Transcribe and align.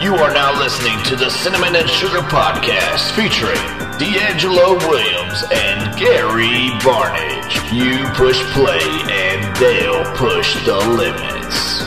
You 0.00 0.14
are 0.14 0.32
now 0.32 0.58
listening 0.60 1.02
to 1.04 1.16
the 1.16 1.30
Cinnamon 1.30 1.74
and 1.74 1.88
Sugar 1.88 2.20
Podcast 2.20 3.12
featuring 3.16 3.56
D'Angelo 3.98 4.76
Williams 4.88 5.42
and 5.50 5.98
Gary 5.98 6.70
Barnage. 6.84 7.72
You 7.72 8.04
push 8.14 8.38
play 8.52 8.78
and 9.10 9.56
they'll 9.56 10.04
push 10.16 10.54
the 10.66 10.76
limits. 10.76 11.82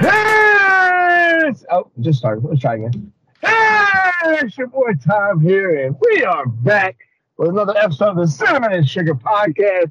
Hey! 0.00 1.52
Oh, 1.70 1.90
just 2.00 2.18
started. 2.20 2.44
Let's 2.44 2.60
try 2.62 2.76
again. 2.76 3.12
Hey, 3.42 4.38
it's 4.40 4.56
your 4.56 4.68
boy 4.68 4.92
Tom 5.06 5.40
here, 5.40 5.84
and 5.84 5.94
we 6.00 6.24
are 6.24 6.46
back 6.46 6.96
with 7.36 7.50
another 7.50 7.76
episode 7.76 8.10
of 8.10 8.16
the 8.16 8.26
Cinnamon 8.26 8.72
and 8.72 8.88
Sugar 8.88 9.14
Podcast. 9.14 9.90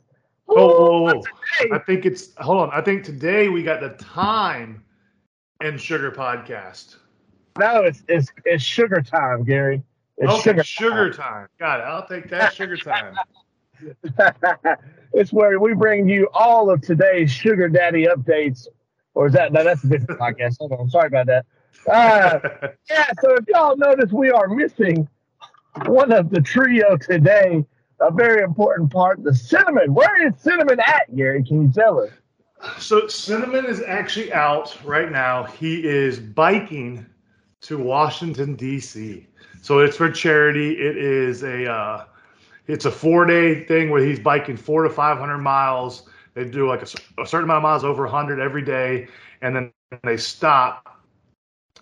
Oh, 0.50 0.56
whoa, 0.56 1.02
whoa, 1.04 1.14
whoa. 1.14 1.24
I 1.72 1.80
think 1.80 2.06
it's 2.06 2.36
hold 2.38 2.62
on. 2.62 2.70
I 2.72 2.82
think 2.82 3.04
today 3.04 3.50
we 3.50 3.64
got 3.64 3.82
the 3.82 3.90
time 4.04 4.84
and 5.62 5.80
sugar 5.80 6.12
podcast. 6.12 6.98
No, 7.60 7.84
it's 7.84 8.04
it's 8.08 8.32
it's 8.46 8.64
sugar 8.64 9.02
time, 9.02 9.44
Gary. 9.44 9.84
It's 10.18 10.32
okay, 10.32 10.42
sugar. 10.42 10.64
sugar, 10.64 11.14
time. 11.14 11.48
Got 11.60 11.80
it. 11.80 11.84
I'll 11.84 12.08
take 12.08 12.30
that 12.30 12.54
sugar 12.54 12.78
time. 12.78 13.16
time. 13.16 13.24
it's 15.14 15.34
where 15.34 15.60
we 15.60 15.74
bring 15.74 16.08
you 16.08 16.30
all 16.34 16.70
of 16.70 16.82
today's 16.82 17.32
sugar 17.32 17.68
daddy 17.70 18.06
updates. 18.06 18.68
Or 19.16 19.28
is 19.28 19.34
that 19.34 19.54
no? 19.54 19.64
That's 19.64 19.84
a 19.84 19.88
different 19.88 20.20
podcast. 20.20 20.58
Hold 20.60 20.74
on. 20.74 20.90
Sorry 20.90 21.08
about 21.08 21.28
that. 21.28 21.46
Uh, 21.88 22.70
Yeah, 22.90 23.06
so 23.22 23.36
if 23.36 23.46
y'all 23.48 23.76
notice, 23.78 24.12
we 24.12 24.32
are 24.32 24.48
missing 24.48 25.08
one 25.86 26.12
of 26.12 26.30
the 26.30 26.42
trio 26.42 26.98
today. 26.98 27.66
A 28.04 28.12
very 28.12 28.44
important 28.44 28.92
part, 28.92 29.24
the 29.24 29.34
cinnamon. 29.34 29.94
Where 29.94 30.28
is 30.28 30.34
cinnamon 30.42 30.80
at, 30.80 31.16
Gary? 31.16 31.44
Can 31.44 31.64
you 31.64 31.72
tell 31.72 32.02
us? 32.02 32.12
so 32.78 33.08
Cinnamon 33.08 33.66
is 33.66 33.82
actually 33.82 34.32
out 34.34 34.78
right 34.84 35.12
now. 35.12 35.44
He 35.44 35.86
is 35.86 36.20
biking 36.20 37.06
to 37.62 37.78
Washington 37.78 38.56
D.C. 38.56 39.28
So 39.62 39.80
it's 39.80 39.98
for 39.98 40.12
charity. 40.12 40.74
It 40.74 40.98
is 40.98 41.44
a 41.44 41.72
uh, 41.72 42.06
it's 42.68 42.86
a 42.86 42.92
four 42.92 43.26
day 43.26 43.64
thing 43.64 43.90
where 43.90 44.04
he's 44.04 44.20
biking 44.20 44.58
four 44.58 44.84
to 44.84 44.90
five 44.90 45.18
hundred 45.18 45.40
miles. 45.40 46.04
They 46.34 46.46
do 46.46 46.68
like 46.68 46.82
a, 46.82 47.22
a 47.22 47.26
certain 47.26 47.46
amount 47.46 47.58
of 47.58 47.64
miles, 47.64 47.84
over 47.84 48.06
hundred 48.08 48.40
every 48.40 48.64
day, 48.64 49.08
and 49.42 49.56
then 49.56 49.72
they 50.04 50.18
stop, 50.18 51.02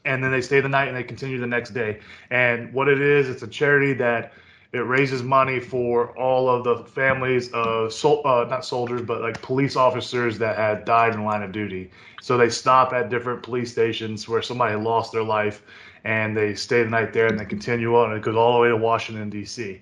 and 0.06 0.24
then 0.24 0.32
they 0.32 0.42
stay 0.42 0.60
the 0.60 0.70
night 0.70 0.88
and 0.88 0.98
they 0.98 1.04
continue 1.04 1.40
the 1.40 1.48
next 1.48 1.72
day. 1.72 2.00
And 2.30 2.72
what 2.74 2.88
it 2.88 3.02
is, 3.02 3.30
it's 3.30 3.44
a 3.44 3.48
charity 3.48 3.94
that 3.94 4.34
it 4.74 4.80
raises 4.80 5.22
money 5.22 5.60
for 5.60 6.18
all 6.18 6.48
of 6.50 6.64
the 6.64 6.78
families 6.78 7.52
of 7.52 7.92
sol- 7.92 8.22
uh, 8.26 8.46
not 8.50 8.64
soldiers, 8.64 9.02
but 9.02 9.22
like 9.22 9.42
police 9.42 9.76
officers 9.76 10.38
that 10.38 10.56
had 10.56 10.86
died 10.86 11.14
in 11.14 11.26
line 11.26 11.44
of 11.44 11.52
duty. 11.52 11.92
So 12.22 12.38
they 12.38 12.50
stop 12.50 12.94
at 12.94 13.10
different 13.10 13.44
police 13.44 13.72
stations 13.72 14.30
where 14.30 14.42
somebody 14.42 14.76
lost 14.76 15.12
their 15.12 15.24
life, 15.24 15.64
and 16.06 16.36
they 16.36 16.56
stay 16.56 16.84
the 16.84 16.90
night 16.90 17.12
there, 17.12 17.28
and 17.28 17.38
they 17.38 17.46
continue 17.46 17.96
on. 17.98 18.12
And 18.12 18.20
it 18.20 18.24
goes 18.24 18.36
all 18.36 18.54
the 18.54 18.60
way 18.60 18.70
to 18.70 18.78
Washington 18.78 19.30
D.C. 19.30 19.82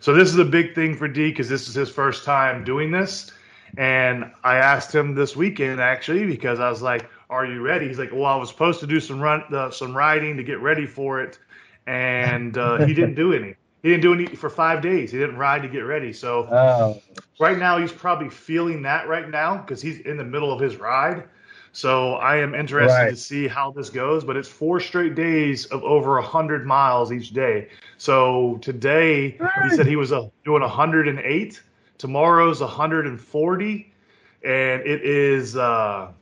So 0.00 0.14
this 0.14 0.28
is 0.28 0.38
a 0.38 0.44
big 0.44 0.74
thing 0.74 0.96
for 0.96 1.06
D 1.06 1.28
because 1.30 1.48
this 1.48 1.68
is 1.68 1.74
his 1.74 1.90
first 1.90 2.24
time 2.24 2.64
doing 2.64 2.90
this. 2.90 3.30
And 3.76 4.32
I 4.42 4.56
asked 4.56 4.92
him 4.94 5.14
this 5.14 5.36
weekend 5.36 5.80
actually 5.80 6.26
because 6.26 6.60
I 6.60 6.70
was 6.70 6.80
like, 6.80 7.08
"Are 7.28 7.44
you 7.44 7.60
ready?" 7.60 7.88
He's 7.88 7.98
like, 7.98 8.10
"Well, 8.10 8.24
I 8.24 8.36
was 8.36 8.48
supposed 8.48 8.80
to 8.80 8.86
do 8.86 9.00
some 9.00 9.20
run, 9.20 9.42
uh, 9.52 9.70
some 9.70 9.94
riding 9.94 10.38
to 10.38 10.42
get 10.42 10.60
ready 10.60 10.86
for 10.86 11.20
it, 11.22 11.38
and 11.86 12.56
uh, 12.56 12.84
he 12.86 12.94
didn't 12.94 13.14
do 13.14 13.34
any. 13.34 13.54
He 13.82 13.88
didn't 13.88 14.02
do 14.02 14.12
any 14.14 14.26
for 14.26 14.50
five 14.50 14.82
days. 14.82 15.10
He 15.10 15.18
didn't 15.18 15.36
ride 15.36 15.62
to 15.62 15.68
get 15.68 15.80
ready. 15.80 16.12
So 16.12 16.48
Oh, 16.50 17.00
right 17.38 17.58
now 17.58 17.78
he's 17.78 17.92
probably 17.92 18.28
feeling 18.28 18.82
that 18.82 19.08
right 19.08 19.28
now 19.28 19.56
because 19.58 19.80
he's 19.80 20.00
in 20.00 20.16
the 20.16 20.24
middle 20.24 20.52
of 20.52 20.60
his 20.60 20.76
ride. 20.76 21.24
So 21.72 22.14
I 22.14 22.36
am 22.36 22.54
interested 22.54 22.98
Right. 22.98 23.10
to 23.10 23.16
see 23.16 23.46
how 23.46 23.70
this 23.70 23.90
goes. 23.90 24.24
But 24.24 24.36
it's 24.36 24.48
four 24.48 24.80
straight 24.80 25.14
days 25.14 25.66
of 25.66 25.82
over 25.84 26.20
hundred 26.20 26.66
miles 26.66 27.12
each 27.12 27.30
day. 27.30 27.68
So 27.96 28.58
today 28.60 29.38
he 29.64 29.70
said 29.70 29.86
he 29.86 29.96
was 29.96 30.12
uh, 30.12 30.28
doing 30.44 30.62
108. 30.62 31.62
Tomorrow's 31.98 32.60
140, 32.60 33.92
and 34.42 34.82
it 34.82 35.02
is. 35.02 35.56
Uh, 35.56 36.12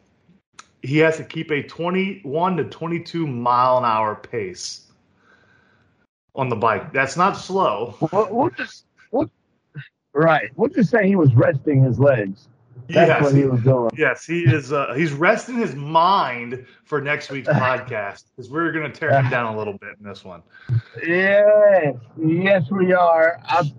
he 0.82 0.98
has 0.98 1.16
to 1.16 1.24
keep 1.24 1.50
a 1.50 1.62
21 1.62 2.56
to 2.56 2.64
22 2.64 3.26
mile 3.26 3.78
an 3.78 3.84
hour 3.84 4.14
pace 4.14 4.87
on 6.34 6.48
the 6.48 6.56
bike. 6.56 6.92
That's 6.92 7.16
not 7.16 7.32
slow. 7.36 7.96
we'll, 8.12 8.28
we'll 8.30 8.50
just 8.50 8.84
we'll, 9.10 9.30
right. 10.12 10.50
We'll 10.56 10.70
just 10.70 10.90
say 10.90 11.06
he 11.06 11.16
was 11.16 11.34
resting 11.34 11.82
his 11.82 11.98
legs. 11.98 12.48
That's 12.88 13.08
Yes, 13.08 13.22
what 13.22 13.34
he 13.34 13.44
was 13.44 13.60
doing. 13.62 13.90
Yes, 13.98 14.24
he 14.24 14.44
is. 14.44 14.72
Uh, 14.72 14.94
he's 14.94 15.12
resting 15.12 15.56
his 15.56 15.74
mind 15.74 16.64
for 16.84 17.00
next 17.02 17.30
week's 17.30 17.48
podcast 17.66 18.24
because 18.34 18.50
we're 18.50 18.72
going 18.72 18.90
to 18.90 18.98
tear 18.98 19.10
him 19.10 19.28
down 19.28 19.54
a 19.54 19.58
little 19.58 19.74
bit 19.76 19.96
in 20.00 20.08
this 20.08 20.24
one. 20.24 20.42
Yes, 21.06 21.96
yes, 22.16 22.70
we 22.70 22.94
are. 22.94 23.40
I'll, 23.44 23.70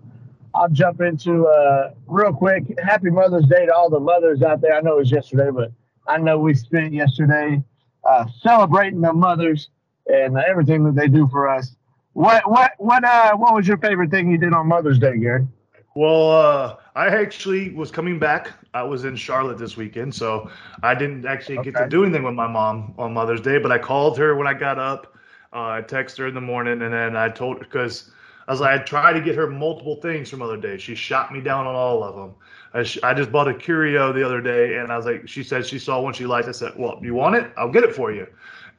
I'll 0.54 0.70
jump 0.70 1.02
into 1.02 1.48
uh, 1.48 1.94
real 2.06 2.34
quick. 2.34 2.66
Happy 2.84 3.10
Mother's 3.10 3.48
Day 3.48 3.66
to 3.66 3.74
all 3.74 3.90
the 3.90 4.00
mothers 4.00 4.44
out 4.44 4.62
there. 4.62 4.74
I 4.74 4.82
know 4.82 4.98
it 4.98 5.00
was 5.00 5.12
yesterday, 5.12 5.50
but 5.50 5.72
I 6.08 6.18
know 6.18 6.38
we 6.38 6.54
spent 6.54 6.94
yesterday 6.94 7.64
uh, 8.04 8.26
celebrating 8.44 9.02
the 9.02 9.14
mothers 9.14 9.70
and 10.12 10.38
everything 10.38 10.84
that 10.84 10.96
they 10.96 11.08
do 11.08 11.28
for 11.30 11.48
us. 11.50 11.76
What 12.14 12.50
what 12.50 12.72
what 12.78 13.04
uh 13.04 13.36
what 13.36 13.54
was 13.54 13.68
your 13.68 13.78
favorite 13.78 14.12
thing 14.12 14.32
you 14.32 14.38
did 14.38 14.54
on 14.54 14.68
Mother's 14.68 15.00
Day, 15.00 15.18
Gary? 15.18 15.48
Well, 15.96 16.32
uh, 16.32 16.76
I 16.96 17.08
actually 17.08 17.72
was 17.72 17.92
coming 17.92 18.20
back. 18.20 18.52
I 18.74 18.84
was 18.84 19.06
in 19.06 19.16
Charlotte 19.16 19.58
this 19.58 19.76
weekend, 19.76 20.14
so 20.14 20.50
I 20.84 20.94
didn't 20.96 21.26
actually 21.26 21.58
get 21.64 21.76
to 21.76 21.88
do 21.88 22.04
anything 22.04 22.24
with 22.24 22.36
my 22.36 22.48
mom 22.48 22.94
on 22.98 23.14
Mother's 23.14 23.42
Day. 23.42 23.58
But 23.58 23.72
I 23.72 23.80
called 23.80 24.18
her 24.18 24.36
when 24.36 24.48
I 24.48 24.54
got 24.54 24.78
up. 24.78 25.16
Uh, 25.52 25.80
I 25.80 25.82
texted 25.82 26.20
her 26.20 26.28
in 26.28 26.36
the 26.36 26.42
morning, 26.42 26.82
and 26.84 26.94
then 26.94 27.16
I 27.16 27.30
told 27.30 27.58
her 27.58 27.64
because 27.64 28.12
I 28.48 28.52
was 28.52 28.62
like, 28.62 28.80
I 28.80 28.84
tried 28.84 29.14
to 29.14 29.22
get 29.22 29.36
her 29.36 29.48
multiple 29.48 29.96
things 29.96 30.30
from 30.30 30.40
Mother's 30.40 30.62
Day. 30.62 30.78
She 30.78 30.94
shot 30.94 31.34
me 31.34 31.42
down 31.42 31.66
on 31.66 31.76
all 31.76 32.04
of 32.04 32.16
them. 32.16 32.36
I, 32.74 32.84
sh- 32.84 33.00
I 33.02 33.16
just 33.16 33.32
bought 33.32 33.48
a 33.48 33.54
curio 33.54 34.14
the 34.14 34.24
other 34.24 34.42
day, 34.42 34.78
and 34.78 34.92
I 34.92 34.98
was 34.98 35.08
like, 35.08 35.28
she 35.28 35.44
said 35.44 35.66
she 35.66 35.80
saw 35.80 36.00
one 36.00 36.14
she 36.14 36.28
liked. 36.28 36.48
I 36.48 36.52
said, 36.52 36.74
Well, 36.78 37.00
you 37.02 37.16
want 37.16 37.36
it? 37.36 37.52
I'll 37.58 37.72
get 37.72 37.84
it 37.84 37.96
for 37.96 38.12
you. 38.12 38.28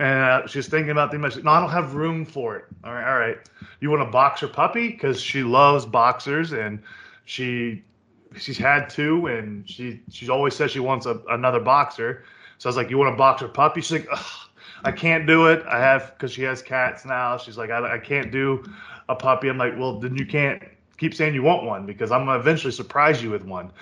And 0.00 0.18
uh, 0.24 0.48
she's 0.48 0.68
thinking 0.68 0.92
about 0.92 1.12
the 1.12 1.18
image. 1.18 1.44
No, 1.44 1.52
I 1.52 1.60
don't 1.60 1.70
have 1.70 1.94
room 1.94 2.26
for 2.26 2.56
it. 2.56 2.66
All 2.84 2.94
right, 2.94 3.12
all 3.12 3.18
right. 3.20 3.38
You 3.80 3.90
want 3.90 4.02
a 4.02 4.10
boxer 4.10 4.48
puppy? 4.48 4.88
Because 4.90 5.20
she 5.22 5.44
loves 5.44 5.86
boxers, 5.86 6.52
and 6.52 6.82
she 7.26 7.84
she's 8.36 8.58
had 8.58 8.90
two, 8.90 9.26
and 9.28 9.68
she 9.68 10.02
she's 10.10 10.30
always 10.30 10.56
said 10.56 10.70
she 10.70 10.80
wants 10.80 11.06
a, 11.06 11.20
another 11.30 11.60
boxer. 11.60 12.24
So 12.58 12.68
I 12.68 12.70
was 12.70 12.76
like, 12.76 12.90
"You 12.90 12.98
want 12.98 13.14
a 13.14 13.18
boxer 13.18 13.48
puppy?" 13.48 13.82
She's 13.82 13.92
like, 14.00 14.08
Ugh, 14.12 14.50
"I 14.84 14.92
can't 14.92 15.26
do 15.26 15.46
it. 15.48 15.64
I 15.66 15.80
have 15.80 16.14
because 16.14 16.32
she 16.32 16.42
has 16.44 16.62
cats 16.62 17.04
now." 17.06 17.38
She's 17.38 17.58
like, 17.58 17.70
I, 17.70 17.96
"I 17.96 17.98
can't 17.98 18.32
do 18.32 18.64
a 19.08 19.16
puppy." 19.16 19.48
I'm 19.48 19.58
like, 19.58 19.78
"Well, 19.78 20.00
then 20.00 20.16
you 20.16 20.26
can't 20.26 20.62
keep 20.98 21.14
saying 21.14 21.34
you 21.34 21.42
want 21.42 21.64
one 21.64 21.86
because 21.86 22.10
I'm 22.12 22.26
gonna 22.26 22.40
eventually 22.40 22.72
surprise 22.72 23.22
you 23.22 23.30
with 23.30 23.44
one." 23.44 23.72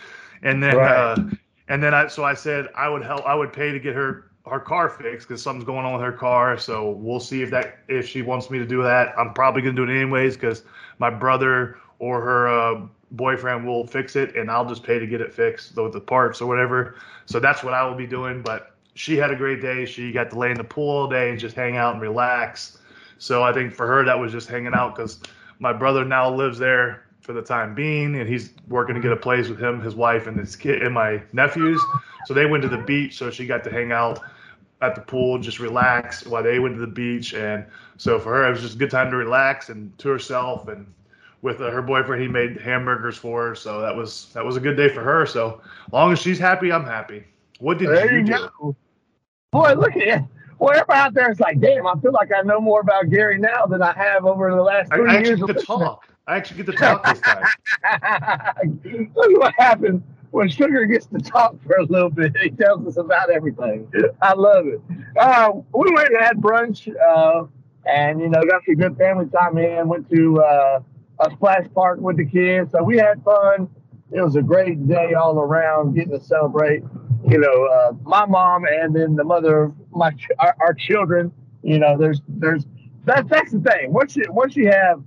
And 0.43 0.63
then 0.63 0.85
Right. 0.85 0.87
uh, 0.87 1.25
and 1.69 1.83
then 1.83 1.95
I 1.95 2.09
so 2.09 2.25
I 2.25 2.35
said 2.35 2.69
I 2.77 2.89
would 2.89 3.05
help. 3.05 3.27
I 3.27 3.35
would 3.35 3.53
pay 3.53 3.73
to 3.73 3.81
get 3.81 3.95
her 3.97 4.28
her 4.49 4.61
car 4.61 4.89
fixed 4.89 5.29
because 5.29 5.43
something's 5.43 5.65
going 5.65 5.85
on 5.85 5.93
with 5.93 6.03
her 6.03 6.13
car. 6.13 6.59
So 6.59 6.91
we'll 6.91 7.21
see 7.21 7.43
if 7.43 7.51
that 7.51 7.79
if 7.89 8.09
she 8.09 8.23
wants 8.23 8.51
me 8.51 8.59
to 8.59 8.67
do 8.67 8.83
that. 8.83 9.13
I'm 9.19 9.33
probably 9.35 9.63
gonna 9.63 9.75
do 9.75 9.85
it 9.85 9.91
anyways 9.91 10.35
because 10.37 10.63
my 10.99 11.11
brother 11.11 11.79
or 11.99 12.21
her 12.21 12.49
uh, 12.49 12.87
boyfriend 13.13 13.67
will 13.67 13.87
fix 13.87 14.17
it, 14.17 14.37
and 14.37 14.51
I'll 14.51 14.67
just 14.67 14.83
pay 14.83 14.99
to 14.99 15.07
get 15.07 15.21
it 15.21 15.33
fixed 15.33 15.77
with 15.77 15.93
the 15.93 16.01
parts 16.01 16.41
or 16.41 16.47
whatever. 16.47 16.97
So 17.27 17.41
that's 17.41 17.63
what 17.63 17.75
I 17.75 17.85
will 17.85 17.97
be 17.97 18.07
doing. 18.07 18.43
But 18.43 18.75
she 18.95 19.17
had 19.17 19.31
a 19.31 19.37
great 19.37 19.61
day. 19.61 19.85
She 19.85 20.13
got 20.13 20.31
to 20.31 20.39
lay 20.39 20.51
in 20.51 20.57
the 20.57 20.65
pool 20.65 20.91
all 20.91 21.09
day 21.09 21.31
and 21.31 21.39
just 21.39 21.55
hang 21.55 21.77
out 21.77 21.95
and 21.95 22.03
relax. 22.03 22.79
So 23.19 23.43
I 23.43 23.53
think 23.53 23.73
for 23.73 23.87
her 23.87 24.05
that 24.05 24.19
was 24.19 24.33
just 24.33 24.49
hanging 24.49 24.75
out 24.75 24.95
because 24.95 25.21
my 25.59 25.73
brother 25.73 26.05
now 26.05 26.33
lives 26.33 26.59
there 26.59 27.05
for 27.21 27.33
the 27.33 27.43
time 27.43 27.75
being, 27.75 28.17
and 28.17 28.29
he's 28.29 28.55
working 28.69 28.95
to 28.95 29.01
get 29.01 29.13
a 29.13 29.17
place 29.17 29.49
with 29.49 29.61
him, 29.61 29.81
his 29.83 29.95
wife, 29.95 30.27
and 30.27 30.39
his 30.39 30.57
kid 30.57 30.83
and 30.83 30.95
my 30.95 31.23
nephews. 31.33 31.81
So 32.27 32.33
they 32.33 32.47
went 32.47 32.63
to 32.63 32.69
the 32.69 32.79
beach, 32.79 33.19
so 33.19 33.31
she 33.31 33.47
got 33.47 33.65
to 33.65 33.71
hang 33.71 33.93
out 33.93 34.21
at 34.81 34.95
the 34.95 35.01
pool, 35.01 35.39
just 35.39 35.59
relax 35.59 36.25
while 36.27 36.43
they 36.43 36.59
went 36.59 36.75
to 36.77 36.81
the 36.81 36.87
beach. 36.87 37.35
And 37.35 37.65
so 37.97 38.19
for 38.19 38.33
her, 38.35 38.47
it 38.47 38.51
was 38.51 38.61
just 38.61 38.75
a 38.77 38.79
good 38.79 38.91
time 38.91 39.11
to 39.11 39.17
relax 39.17 39.69
and 39.71 39.97
to 39.99 40.09
herself. 40.09 40.69
And 40.69 40.93
with 41.43 41.61
uh, 41.61 41.71
her 41.71 41.83
boyfriend, 41.83 42.23
he 42.23 42.29
made 42.29 42.61
hamburgers 42.61 43.17
for 43.17 43.49
her, 43.49 43.55
so 43.55 43.81
that 43.81 43.95
was 43.95 44.31
that 44.35 44.45
was 44.45 44.57
a 44.57 44.61
good 44.61 44.77
day 44.77 44.89
for 44.89 45.03
her. 45.03 45.27
So 45.27 45.61
long 45.93 46.13
as 46.13 46.19
she's 46.21 46.39
happy, 46.39 46.73
I'm 46.73 46.85
happy. 46.85 47.25
What 47.61 47.79
did 47.79 47.89
There 47.89 48.13
you 48.13 48.19
you 48.19 48.25
do? 48.25 48.49
go. 48.61 48.77
Boy, 49.53 49.73
look 49.75 49.97
at. 49.97 50.25
Well, 50.59 50.73
everybody 50.73 50.99
out 50.99 51.15
there 51.15 51.31
is 51.31 51.39
like, 51.39 51.61
damn, 51.61 51.87
I 51.87 51.95
feel 52.01 52.13
like 52.13 52.31
I 52.37 52.43
know 52.43 52.61
more 52.61 52.81
about 52.81 53.09
Gary 53.11 53.39
now 53.39 53.67
than 53.67 53.81
I 53.83 53.93
have 53.93 54.25
over 54.27 54.51
the 54.51 54.61
last 54.63 54.93
I, 54.93 54.97
three 54.97 55.09
I 55.11 55.15
years. 55.19 55.31
actually 55.31 55.47
get 55.53 55.61
to 55.61 55.67
talk. 55.67 56.09
I 56.27 56.37
actually 56.37 56.65
get 56.65 56.67
to 56.67 56.73
talk 56.73 57.05
this 57.05 57.21
time. 57.21 57.45
Look 59.15 59.31
at 59.33 59.39
what 59.39 59.55
happens 59.57 60.03
when 60.31 60.49
Sugar 60.49 60.85
gets 60.87 61.07
to 61.07 61.19
talk 61.19 61.57
for 61.67 61.77
a 61.77 61.85
little 61.85 62.11
bit. 62.11 62.37
He 62.43 62.51
tells 62.51 62.87
us 62.87 62.97
about 62.97 63.31
everything. 63.31 63.91
I 64.23 64.35
love 64.35 64.67
it. 64.67 64.81
Uh, 65.19 65.53
we 65.75 65.91
went 65.93 66.09
and 66.09 66.25
had 66.25 66.37
brunch, 66.39 66.89
uh, 67.01 67.45
and 67.87 68.21
you 68.21 68.29
know, 68.29 68.43
got 68.43 68.65
some 68.65 68.75
good 68.77 68.97
family 68.97 69.27
time 69.27 69.59
in. 69.59 69.89
Went 69.89 70.09
to 70.11 70.41
uh, 70.41 70.81
a 71.21 71.31
splash 71.33 71.67
park 71.75 72.01
with 72.01 72.17
the 72.17 72.27
kids, 72.27 72.73
so 72.73 72.83
we 72.83 72.97
had 72.99 73.23
fun. 73.23 73.69
It 74.11 74.23
was 74.23 74.37
a 74.37 74.43
great 74.43 74.89
day 74.89 75.15
all 75.15 75.39
around, 75.39 75.95
getting 75.95 76.19
to 76.19 76.25
celebrate 76.25 76.83
you 77.27 77.39
know, 77.39 77.67
uh, 77.67 77.93
my 78.03 78.27
mom 78.27 78.65
and 78.65 78.95
then 78.95 79.17
the 79.17 79.25
mother 79.25 79.65
of 79.65 79.75
my 79.91 80.13
our, 80.39 80.57
our 80.61 80.75
children. 80.75 81.33
You 81.63 81.79
know, 81.79 81.97
there's 81.99 82.23
there's 82.29 82.67
that 83.05 83.29
that's 83.29 83.53
the 83.53 83.61
thing. 83.61 83.93
Once 83.93 84.17
you 84.17 84.25
once 84.31 84.57
you 84.57 84.71
have, 84.71 85.03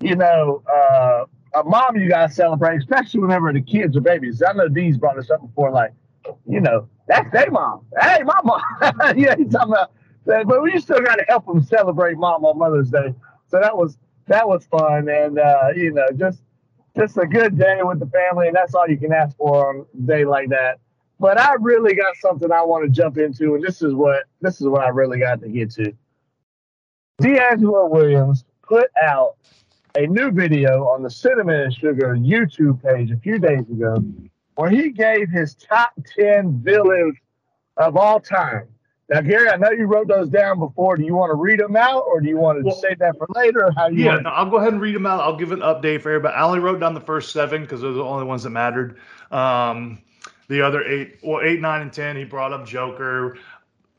you 0.00 0.16
know, 0.16 0.62
uh, 0.72 1.24
a 1.56 1.64
mom 1.64 1.96
you 1.96 2.08
gotta 2.08 2.32
celebrate, 2.32 2.78
especially 2.78 3.20
whenever 3.20 3.52
the 3.52 3.62
kids 3.62 3.96
are 3.96 4.00
babies. 4.00 4.42
I 4.46 4.52
know 4.52 4.68
Dee's 4.68 4.98
brought 4.98 5.16
this 5.16 5.30
up 5.30 5.40
before, 5.40 5.70
like, 5.70 5.92
you 6.46 6.60
know, 6.60 6.88
that's 7.08 7.30
their 7.32 7.50
mom. 7.50 7.86
Hey, 8.00 8.22
my 8.22 8.38
mom. 8.44 8.60
yeah, 9.16 9.34
he's 9.36 9.52
talking 9.52 9.72
about 9.72 9.92
that, 10.26 10.46
but 10.46 10.62
we 10.62 10.78
still 10.78 11.00
gotta 11.00 11.24
help 11.28 11.46
them 11.46 11.62
celebrate 11.62 12.18
mom 12.18 12.44
on 12.44 12.58
Mother's 12.58 12.90
Day. 12.90 13.14
So 13.48 13.58
that 13.60 13.76
was 13.76 13.96
that 14.26 14.46
was 14.46 14.66
fun 14.66 15.08
and 15.08 15.38
uh, 15.38 15.68
you 15.74 15.92
know, 15.92 16.06
just 16.16 16.42
just 16.96 17.16
a 17.18 17.26
good 17.26 17.58
day 17.58 17.80
with 17.82 18.00
the 18.00 18.06
family, 18.06 18.48
and 18.48 18.56
that's 18.56 18.74
all 18.74 18.88
you 18.88 18.96
can 18.98 19.12
ask 19.12 19.36
for 19.36 19.68
on 19.68 19.86
a 19.94 20.06
day 20.06 20.24
like 20.24 20.48
that. 20.50 20.78
But 21.18 21.40
I 21.40 21.54
really 21.60 21.94
got 21.94 22.16
something 22.16 22.52
I 22.52 22.62
want 22.62 22.84
to 22.84 22.90
jump 22.90 23.16
into, 23.18 23.54
and 23.54 23.62
this 23.62 23.80
is 23.80 23.94
what 23.94 24.24
this 24.42 24.60
is 24.60 24.66
what 24.66 24.82
I 24.82 24.88
really 24.88 25.18
got 25.18 25.40
to 25.40 25.48
get 25.48 25.70
to. 25.72 25.92
D'Angelo 27.18 27.86
Williams 27.86 28.44
put 28.62 28.90
out 29.02 29.36
a 29.96 30.06
new 30.06 30.30
video 30.30 30.84
on 30.88 31.02
the 31.02 31.10
Cinnamon 31.10 31.60
and 31.60 31.74
Sugar 31.74 32.16
YouTube 32.16 32.82
page 32.82 33.10
a 33.10 33.16
few 33.16 33.38
days 33.38 33.60
ago 33.60 33.96
where 34.56 34.70
he 34.70 34.90
gave 34.90 35.30
his 35.30 35.54
top 35.54 35.92
10 36.18 36.60
villains 36.62 37.16
of 37.76 37.96
all 37.96 38.20
time. 38.20 38.68
Now, 39.08 39.20
Gary, 39.20 39.48
I 39.48 39.56
know 39.56 39.70
you 39.70 39.86
wrote 39.86 40.08
those 40.08 40.28
down 40.28 40.58
before. 40.58 40.96
Do 40.96 41.04
you 41.04 41.14
want 41.14 41.30
to 41.30 41.36
read 41.36 41.60
them 41.60 41.76
out 41.76 42.04
or 42.08 42.20
do 42.20 42.28
you 42.28 42.36
want 42.36 42.58
to 42.58 42.64
well, 42.64 42.74
save 42.74 42.98
that 42.98 43.16
for 43.16 43.28
later? 43.34 43.70
how 43.76 43.88
you 43.88 44.04
yeah, 44.04 44.16
no, 44.16 44.30
I'll 44.30 44.50
go 44.50 44.56
ahead 44.56 44.72
and 44.72 44.82
read 44.82 44.96
them 44.96 45.06
out. 45.06 45.20
I'll 45.20 45.36
give 45.36 45.52
an 45.52 45.60
update 45.60 46.02
for 46.02 46.10
everybody. 46.10 46.34
I 46.34 46.42
only 46.42 46.58
wrote 46.58 46.80
down 46.80 46.92
the 46.92 47.00
first 47.00 47.32
seven 47.32 47.62
because 47.62 47.80
those 47.80 47.94
are 47.94 47.98
the 47.98 48.04
only 48.04 48.24
ones 48.24 48.42
that 48.42 48.50
mattered. 48.50 48.98
Um, 49.30 50.02
the 50.48 50.60
other 50.60 50.82
eight, 50.84 51.18
well, 51.22 51.40
eight, 51.42 51.60
nine, 51.60 51.82
and 51.82 51.92
10, 51.92 52.16
he 52.16 52.24
brought 52.24 52.52
up 52.52 52.66
Joker. 52.66 53.38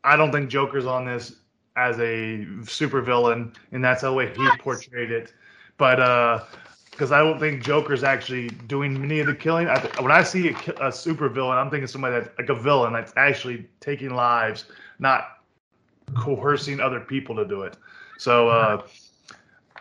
I 0.04 0.18
don't 0.18 0.32
think 0.32 0.50
Joker's 0.50 0.86
on 0.86 1.06
this 1.06 1.36
as 1.78 1.98
a 2.00 2.46
super 2.66 3.02
villain, 3.02 3.54
and 3.72 3.84
that's 3.84 4.02
the 4.02 4.12
way 4.12 4.34
he 4.36 4.50
portrayed 4.60 5.12
it. 5.12 5.34
But 5.78 6.00
uh, 6.00 6.44
because 6.92 7.12
I 7.12 7.20
don't 7.20 7.40
think 7.40 7.64
Joker's 7.64 8.04
actually 8.04 8.50
doing 8.68 9.04
any 9.04 9.20
of 9.20 9.28
the 9.28 9.36
killing. 9.36 9.68
I, 9.68 9.80
when 10.02 10.12
I 10.12 10.24
see 10.24 10.50
a, 10.50 10.88
a 10.88 10.92
super 10.92 11.30
villain, 11.30 11.58
I'm 11.58 11.70
thinking 11.70 11.88
somebody 11.88 12.16
that's 12.16 12.36
like 12.40 12.50
a 12.50 12.56
villain 12.56 12.94
that's 12.94 13.14
actually 13.16 13.68
taking 13.80 14.16
lives, 14.16 14.66
not 14.98 15.38
coercing 16.16 16.80
other 16.80 17.00
people 17.00 17.36
to 17.36 17.46
do 17.46 17.62
it. 17.62 17.78
So 18.18 18.50
uh, 18.50 18.82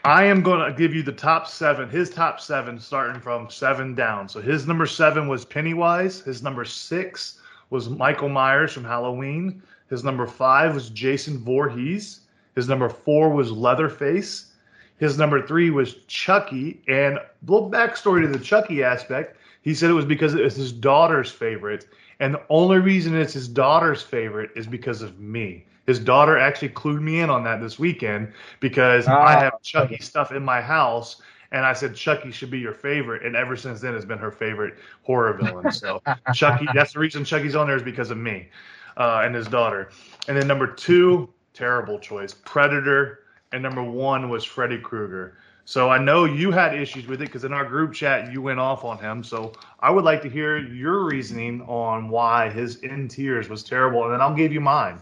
I 0.05 0.25
am 0.25 0.43
going 0.43 0.61
to 0.61 0.77
give 0.77 0.95
you 0.95 1.03
the 1.03 1.13
top 1.13 1.47
seven. 1.47 1.89
His 1.89 2.11
top 2.11 2.39
seven, 2.39 2.79
starting 2.79 3.21
from 3.21 3.49
seven 3.49 3.95
down. 3.95 4.29
So 4.29 4.43
his 4.43 4.67
number 4.67 4.85
seven 4.85 5.27
was 5.27 5.45
Pennywise. 5.45 6.21
His 6.21 6.43
number 6.43 6.67
six 6.67 7.41
was 7.71 7.89
Michael 7.89 8.29
Myers 8.29 8.73
from 8.73 8.85
Halloween. 8.85 9.63
His 9.89 10.05
number 10.05 10.27
five 10.27 10.75
was 10.75 10.91
Jason 10.91 11.39
Voorhees. 11.39 12.21
His 12.55 12.69
number 12.69 12.89
four 12.91 13.31
was 13.31 13.51
Leatherface. 13.51 14.53
His 14.99 15.19
number 15.19 15.47
three 15.47 15.71
was 15.71 15.97
Chucky. 16.07 16.81
And 16.89 17.17
a 17.19 17.27
little 17.47 17.71
backstory 17.71 18.23
to 18.23 18.29
the 18.29 18.43
Chucky 18.43 18.83
aspect. 18.83 19.37
He 19.63 19.75
said 19.75 19.91
it 19.91 19.95
was 19.95 20.05
because 20.05 20.35
it 20.35 20.43
was 20.43 20.57
his 20.57 20.73
daughter's 20.73 21.31
favorite. 21.31 21.87
And 22.21 22.35
the 22.35 22.43
only 22.49 22.79
reason 22.79 23.15
it's 23.15 23.35
his 23.35 23.49
daughter's 23.49 24.03
favorite 24.03 24.51
is 24.57 24.67
because 24.67 25.03
of 25.03 25.19
me. 25.19 25.67
His 25.87 25.99
daughter 26.01 26.37
actually 26.37 26.71
clued 26.71 27.01
me 27.01 27.21
in 27.21 27.31
on 27.31 27.45
that 27.45 27.61
this 27.61 27.79
weekend 27.79 28.33
because 28.61 29.07
I 29.07 29.35
ah. 29.35 29.41
have 29.41 29.63
Chucky 29.63 29.99
stuff 29.99 30.33
in 30.33 30.43
my 30.43 30.61
house. 30.61 31.23
And 31.53 31.65
I 31.65 31.75
said 31.75 31.95
Chucky 31.95 32.33
should 32.33 32.51
be 32.51 32.59
your 32.59 32.75
favorite, 32.75 33.25
and 33.25 33.37
ever 33.37 33.57
since 33.57 33.81
then 33.81 33.95
has 33.95 34.05
been 34.05 34.19
her 34.19 34.33
favorite 34.33 34.75
horror 35.03 35.33
villain. 35.35 35.71
So 35.71 36.03
Chucky, 36.35 36.67
that's 36.75 36.93
the 36.93 36.99
reason 36.99 37.25
Chucky's 37.25 37.55
on 37.55 37.69
there 37.69 37.77
is 37.77 37.85
because 37.85 38.11
of 38.11 38.19
me 38.19 38.49
uh, 38.97 39.23
and 39.25 39.35
his 39.35 39.47
daughter. 39.47 39.91
And 40.27 40.37
then 40.37 40.49
number 40.49 40.67
two, 40.67 41.33
terrible 41.55 42.01
choice, 42.01 42.35
Predator. 42.35 43.21
And 43.57 43.63
number 43.63 43.83
one 43.83 44.29
was 44.29 44.45
Freddy 44.45 44.77
Krueger. 44.77 45.39
So 45.65 45.89
I 45.89 45.97
know 45.97 46.27
you 46.27 46.51
had 46.51 46.75
issues 46.75 47.07
with 47.07 47.23
it 47.23 47.25
because 47.25 47.45
in 47.45 47.55
our 47.55 47.65
group 47.65 47.95
chat 47.95 48.31
you 48.31 48.43
went 48.43 48.61
off 48.61 48.85
on 48.85 48.99
him. 48.99 49.25
So 49.25 49.53
I 49.81 49.91
would 49.91 50.05
like 50.05 50.21
to 50.25 50.29
hear 50.29 50.59
your 50.59 51.07
reasoning 51.07 51.63
on 51.63 52.11
why 52.11 52.51
his 52.51 52.77
in 52.83 53.09
tears 53.09 53.49
was 53.49 53.63
terrible, 53.63 54.05
and 54.05 54.13
then 54.13 54.21
I'll 54.21 54.35
give 54.35 54.53
you 54.53 54.61
mine. 54.61 54.99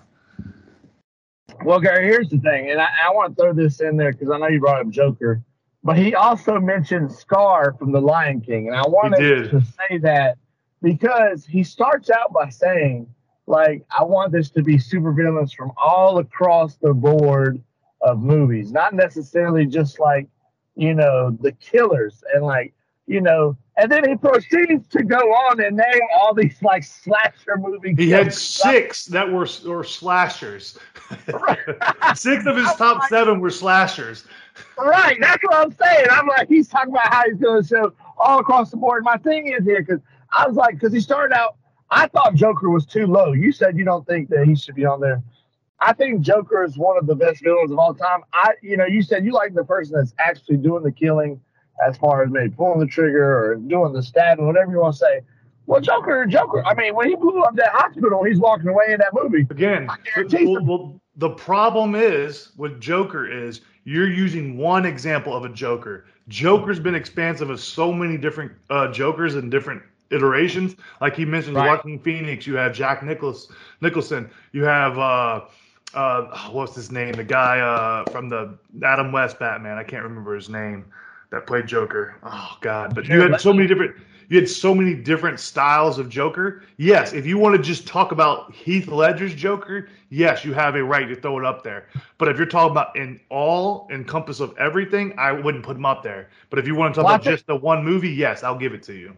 Well, 1.65 1.81
Gary, 1.81 2.07
here's 2.07 2.29
the 2.29 2.39
thing, 2.39 2.71
and 2.71 2.81
I, 2.81 2.87
I 3.07 3.11
want 3.11 3.37
to 3.37 3.43
throw 3.43 3.53
this 3.53 3.81
in 3.81 3.97
there 3.97 4.13
because 4.13 4.31
I 4.31 4.39
know 4.39 4.47
you 4.47 4.61
brought 4.61 4.83
up 4.83 4.89
Joker, 4.89 5.43
but 5.83 5.99
he 5.99 6.15
also 6.15 6.61
mentioned 6.61 7.11
Scar 7.11 7.75
from 7.77 7.91
The 7.91 8.01
Lion 8.01 8.41
King, 8.41 8.69
and 8.69 8.77
I 8.77 8.87
wanted 8.87 9.51
to 9.51 9.61
say 9.61 9.99
that 9.99 10.39
because 10.81 11.45
he 11.45 11.65
starts 11.65 12.09
out 12.09 12.33
by 12.33 12.51
saying 12.51 13.13
like 13.49 13.85
I 13.91 14.05
want 14.05 14.31
this 14.31 14.49
to 14.51 14.63
be 14.63 14.77
supervillains 14.77 15.53
from 15.55 15.73
all 15.77 16.19
across 16.19 16.77
the 16.77 16.95
board 16.95 17.61
of 18.05 18.21
movies, 18.21 18.71
not 18.71 18.95
necessarily 18.95 19.67
just 19.67 19.99
like 19.99 20.29
you 20.77 20.95
know 20.95 21.37
the 21.41 21.53
killers 21.53 22.23
and 22.35 22.45
like 22.45 22.75
you 23.07 23.21
know. 23.21 23.57
And 23.77 23.91
then 23.91 24.09
he 24.09 24.15
proceeds 24.15 24.87
to 24.91 25.03
go 25.03 25.17
on 25.17 25.59
and 25.61 25.77
name 25.77 26.01
all 26.21 26.33
these 26.33 26.63
like 26.63 26.85
slasher 26.85 27.57
movies. 27.59 27.97
He 27.99 28.09
had 28.09 28.33
six 28.33 29.07
that 29.07 29.29
were 29.29 29.49
or 29.67 29.83
slashers. 29.83 30.79
six 32.15 32.47
of 32.47 32.57
his 32.57 32.73
top 32.75 33.01
like, 33.01 33.09
seven 33.09 33.41
were 33.41 33.51
slashers. 33.51 34.25
Right, 34.79 35.19
that's 35.21 35.43
what 35.43 35.55
I'm 35.55 35.77
saying. 35.77 36.07
I'm 36.09 36.29
like, 36.29 36.47
he's 36.47 36.69
talking 36.69 36.93
about 36.93 37.13
how 37.13 37.25
he's 37.25 37.41
going 37.41 37.63
to 37.63 37.69
show 37.69 37.93
all 38.17 38.39
across 38.39 38.71
the 38.71 38.77
board. 38.77 39.03
My 39.03 39.17
thing 39.17 39.49
is 39.49 39.65
here 39.65 39.83
because 39.83 40.01
I 40.31 40.47
was 40.47 40.57
like, 40.57 40.75
because 40.75 40.93
he 40.93 41.01
started 41.01 41.35
out 41.35 41.57
I 41.91 42.09
thought 42.09 42.35
Joker 42.35 42.71
was 42.71 42.87
too 42.87 43.07
low. 43.07 43.33
You 43.33 43.53
said 43.53 43.79
you 43.79 43.85
don't 43.85 44.07
think 44.07 44.29
that 44.31 44.47
he 44.47 44.57
should 44.57 44.75
be 44.75 44.85
on 44.85 45.01
there. 45.01 45.23
I 45.81 45.93
think 45.93 46.21
Joker 46.21 46.65
is 46.65 46.79
one 46.79 46.97
of 46.97 47.07
the 47.07 47.15
best 47.15 47.43
villains 47.43 47.71
of 47.71 47.79
all 47.79 47.95
time. 47.95 48.21
I, 48.33 48.53
you 48.63 48.77
know, 48.77 48.87
you 48.87 49.03
said 49.03 49.25
you 49.25 49.33
like 49.33 49.55
the 49.55 49.65
person 49.65 49.97
that's 49.97 50.15
actually 50.19 50.57
doing 50.59 50.83
the 50.83 50.93
killing, 50.93 51.41
as 51.87 51.97
far 51.99 52.23
as 52.23 52.31
maybe 52.31 52.51
pulling 52.51 52.81
the 52.81 52.87
trigger 52.87 53.37
or 53.37 53.57
doing 53.57 53.93
the 53.93 54.03
stab 54.03 54.39
or 54.39 54.47
whatever 54.47 54.71
you 54.71 54.81
want 54.81 54.95
to 54.95 54.99
say. 54.99 55.21
Well, 55.67 55.81
Joker, 55.81 56.27
Joker. 56.27 56.65
I 56.65 56.75
mean, 56.75 56.95
when 56.95 57.09
he 57.09 57.17
blew 57.17 57.43
up 57.43 57.57
that 57.57 57.71
hospital, 57.73 58.23
he's 58.23 58.39
walking 58.39 58.69
away 58.69 58.87
in 58.91 58.99
that 58.99 59.13
movie. 59.15 59.47
Again, 59.51 59.89
well, 60.17 60.65
well, 60.65 61.01
the 61.17 61.31
problem 61.31 61.95
is 61.95 62.51
with 62.57 62.81
Joker 62.81 63.27
is 63.27 63.63
you're 63.85 64.11
using 64.11 64.59
one 64.59 64.85
example 64.85 65.35
of 65.35 65.45
a 65.45 65.49
Joker. 65.49 66.05
Joker's 66.29 66.79
been 66.79 66.95
expansive 66.95 67.51
of 67.51 67.61
so 67.61 67.93
many 67.93 68.19
different 68.19 68.53
uh, 68.69 68.93
Jokers 68.93 69.37
and 69.37 69.51
different 69.51 69.83
iterations. 70.11 70.77
Like 71.01 71.17
he 71.17 71.25
mentioned, 71.25 71.57
right. 71.57 71.71
Joaquin 71.71 71.99
Phoenix. 71.99 72.47
You 72.47 72.57
have 72.57 72.75
Jack 72.75 73.03
Nicholas 73.03 73.49
Nicholson. 73.81 74.31
You 74.53 74.65
have 74.65 74.99
uh, 74.99 75.43
uh, 75.95 76.51
what's 76.51 76.75
his 76.75 76.91
name? 76.91 77.13
The 77.13 77.25
guy 77.25 77.61
uh, 77.61 78.11
from 78.11 78.29
the 78.29 78.59
Adam 78.83 79.13
West 79.13 79.39
Batman. 79.39 79.79
I 79.79 79.85
can't 79.85 80.03
remember 80.03 80.35
his 80.35 80.49
name 80.49 80.87
that 81.31 81.47
played 81.47 81.67
Joker. 81.67 82.17
Oh 82.23 82.57
God! 82.61 82.95
But 82.95 83.09
you 83.09 83.21
had 83.21 83.41
so 83.41 83.53
many 83.53 83.67
different. 83.67 83.97
You 84.29 84.41
had 84.41 84.49
so 84.49 84.75
many 84.75 84.95
different 84.95 85.39
styles 85.39 85.99
of 85.99 86.09
Joker. 86.09 86.63
Yes, 86.79 87.13
if 87.13 87.27
you 87.27 87.37
want 87.37 87.57
to 87.57 87.63
just 87.63 87.87
talk 87.87 88.11
about 88.11 88.53
Heath 88.55 88.89
Ledger's 88.89 89.35
Joker, 89.35 89.89
yes, 90.09 90.45
you 90.45 90.55
have 90.55 90.77
a 90.77 90.83
right 90.83 91.07
to 91.07 91.15
throw 91.15 91.39
it 91.39 91.45
up 91.45 91.63
there. 91.63 91.89
But 92.17 92.29
if 92.29 92.39
you're 92.39 92.47
talking 92.47 92.71
about 92.71 92.97
in 92.97 93.21
all 93.29 93.87
encompass 93.93 94.41
of 94.41 94.57
everything, 94.57 95.15
I 95.19 95.33
wouldn't 95.33 95.65
put 95.65 95.77
him 95.77 95.85
up 95.85 96.03
there. 96.03 96.31
But 96.49 96.59
if 96.59 96.67
you 96.67 96.75
want 96.75 96.95
to 96.95 97.01
talk 97.01 97.07
well, 97.07 97.15
about 97.17 97.25
just 97.25 97.47
the 97.47 97.57
one 97.57 97.85
movie, 97.85 98.11
yes, 98.11 98.43
I'll 98.43 98.59
give 98.59 98.73
it 98.73 98.83
to 98.85 98.95
you. 98.95 99.15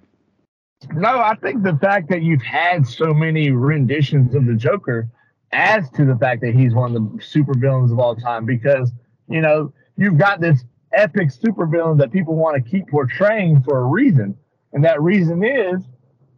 No, 0.93 1.21
I 1.21 1.35
think 1.37 1.63
the 1.63 1.79
fact 1.81 2.09
that 2.11 2.23
you've 2.23 2.43
had 2.43 2.87
so 2.87 3.15
many 3.15 3.51
renditions 3.51 4.35
of 4.35 4.45
the 4.45 4.55
Joker 4.55 5.09
adds 5.57 5.91
to 5.91 6.05
the 6.05 6.15
fact 6.17 6.43
that 6.43 6.55
he's 6.55 6.75
one 6.75 6.95
of 6.95 7.17
the 7.17 7.23
super 7.23 7.57
villains 7.57 7.91
of 7.91 7.99
all 7.99 8.15
time 8.15 8.45
because, 8.45 8.93
you 9.29 9.41
know, 9.41 9.73
you've 9.97 10.19
got 10.19 10.41
this 10.41 10.65
epic 10.93 11.31
super 11.31 11.67
villain 11.67 11.97
that 11.97 12.13
people 12.13 12.35
want 12.35 12.63
to 12.63 12.71
keep 12.71 12.89
portraying 12.89 13.63
for 13.63 13.79
a 13.79 13.85
reason. 13.85 14.37
And 14.75 14.85
that 14.85 15.01
reason 15.01 15.43
is, 15.43 15.81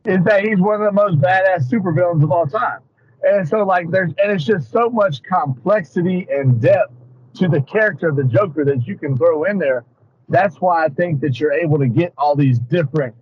is 0.04 0.24
that 0.24 0.44
he's 0.44 0.60
one 0.60 0.80
of 0.80 0.82
the 0.82 0.92
most 0.92 1.20
badass 1.20 1.68
super 1.68 1.92
villains 1.92 2.22
of 2.22 2.30
all 2.30 2.46
time. 2.46 2.80
And 3.24 3.46
so 3.46 3.64
like 3.64 3.90
there's, 3.90 4.12
and 4.22 4.30
it's 4.30 4.44
just 4.44 4.70
so 4.70 4.88
much 4.88 5.22
complexity 5.24 6.28
and 6.30 6.60
depth 6.60 6.94
to 7.34 7.48
the 7.48 7.60
character 7.62 8.08
of 8.10 8.16
the 8.16 8.24
Joker 8.24 8.64
that 8.64 8.86
you 8.86 8.96
can 8.96 9.16
throw 9.16 9.44
in 9.44 9.58
there. 9.58 9.84
That's 10.28 10.60
why 10.60 10.84
I 10.84 10.88
think 10.90 11.20
that 11.22 11.40
you're 11.40 11.52
able 11.52 11.78
to 11.78 11.88
get 11.88 12.12
all 12.16 12.36
these 12.36 12.60
different 12.60 13.16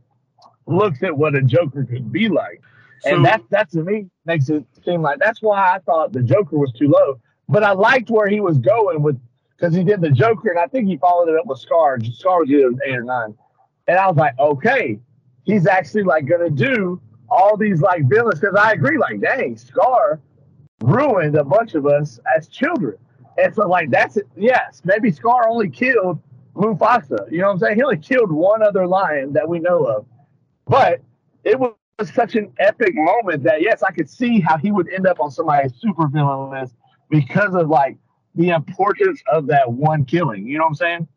looks 0.66 1.02
at 1.02 1.16
what 1.16 1.34
a 1.34 1.42
Joker 1.42 1.84
could 1.84 2.12
be 2.12 2.28
like. 2.28 2.60
So, 3.00 3.14
and 3.14 3.24
that 3.24 3.42
that 3.50 3.70
to 3.70 3.82
me 3.82 4.06
makes 4.24 4.48
it 4.48 4.64
seem 4.86 5.02
like 5.02 5.18
that's 5.18 5.42
why 5.42 5.74
I 5.74 5.78
thought 5.80 6.12
the 6.12 6.22
Joker 6.22 6.56
was 6.58 6.72
too 6.72 6.88
low. 6.88 7.20
But 7.48 7.62
I 7.64 7.72
liked 7.72 8.10
where 8.10 8.28
he 8.28 8.40
was 8.40 8.58
going 8.58 9.02
with 9.02 9.20
because 9.56 9.74
he 9.74 9.84
did 9.84 10.00
the 10.00 10.10
Joker, 10.10 10.50
and 10.50 10.58
I 10.58 10.66
think 10.66 10.88
he 10.88 10.96
followed 10.96 11.28
it 11.28 11.38
up 11.38 11.46
with 11.46 11.58
Scar. 11.58 11.98
Scar 12.00 12.40
was 12.40 12.50
either 12.50 12.70
eight 12.86 12.96
or 12.96 13.04
nine, 13.04 13.34
and 13.88 13.98
I 13.98 14.08
was 14.08 14.16
like, 14.16 14.38
okay, 14.38 14.98
he's 15.44 15.66
actually 15.66 16.04
like 16.04 16.26
gonna 16.26 16.50
do 16.50 17.00
all 17.28 17.56
these 17.56 17.82
like 17.82 18.08
villains 18.08 18.40
because 18.40 18.56
I 18.56 18.72
agree, 18.72 18.98
like, 18.98 19.20
dang, 19.20 19.56
Scar 19.56 20.20
ruined 20.82 21.36
a 21.36 21.44
bunch 21.44 21.74
of 21.74 21.86
us 21.86 22.20
as 22.36 22.48
children, 22.48 22.96
and 23.38 23.54
so 23.54 23.68
like 23.68 23.90
that's 23.90 24.16
it. 24.16 24.28
Yes, 24.36 24.82
maybe 24.84 25.10
Scar 25.10 25.48
only 25.48 25.70
killed 25.70 26.20
Mufasa. 26.54 27.30
You 27.30 27.40
know 27.40 27.48
what 27.48 27.52
I'm 27.54 27.58
saying? 27.58 27.76
He 27.76 27.82
only 27.82 27.98
killed 27.98 28.32
one 28.32 28.62
other 28.62 28.86
lion 28.86 29.32
that 29.34 29.48
we 29.48 29.58
know 29.60 29.84
of 29.84 30.06
but 30.66 31.00
it 31.44 31.58
was 31.58 31.74
was 31.98 32.12
such 32.12 32.34
an 32.34 32.52
epic 32.58 32.94
moment 32.94 33.42
that 33.44 33.62
yes, 33.62 33.82
I 33.82 33.90
could 33.90 34.08
see 34.08 34.40
how 34.40 34.58
he 34.58 34.70
would 34.70 34.88
end 34.92 35.06
up 35.06 35.20
on 35.20 35.30
somebody's 35.30 35.72
super 35.80 36.06
villain 36.08 36.50
list 36.50 36.74
because 37.08 37.54
of 37.54 37.68
like 37.68 37.96
the 38.34 38.50
importance 38.50 39.22
of 39.32 39.46
that 39.46 39.70
one 39.70 40.04
killing. 40.04 40.46
You 40.46 40.58
know 40.58 40.64
what 40.64 40.70
I'm 40.70 40.74
saying? 40.74 41.08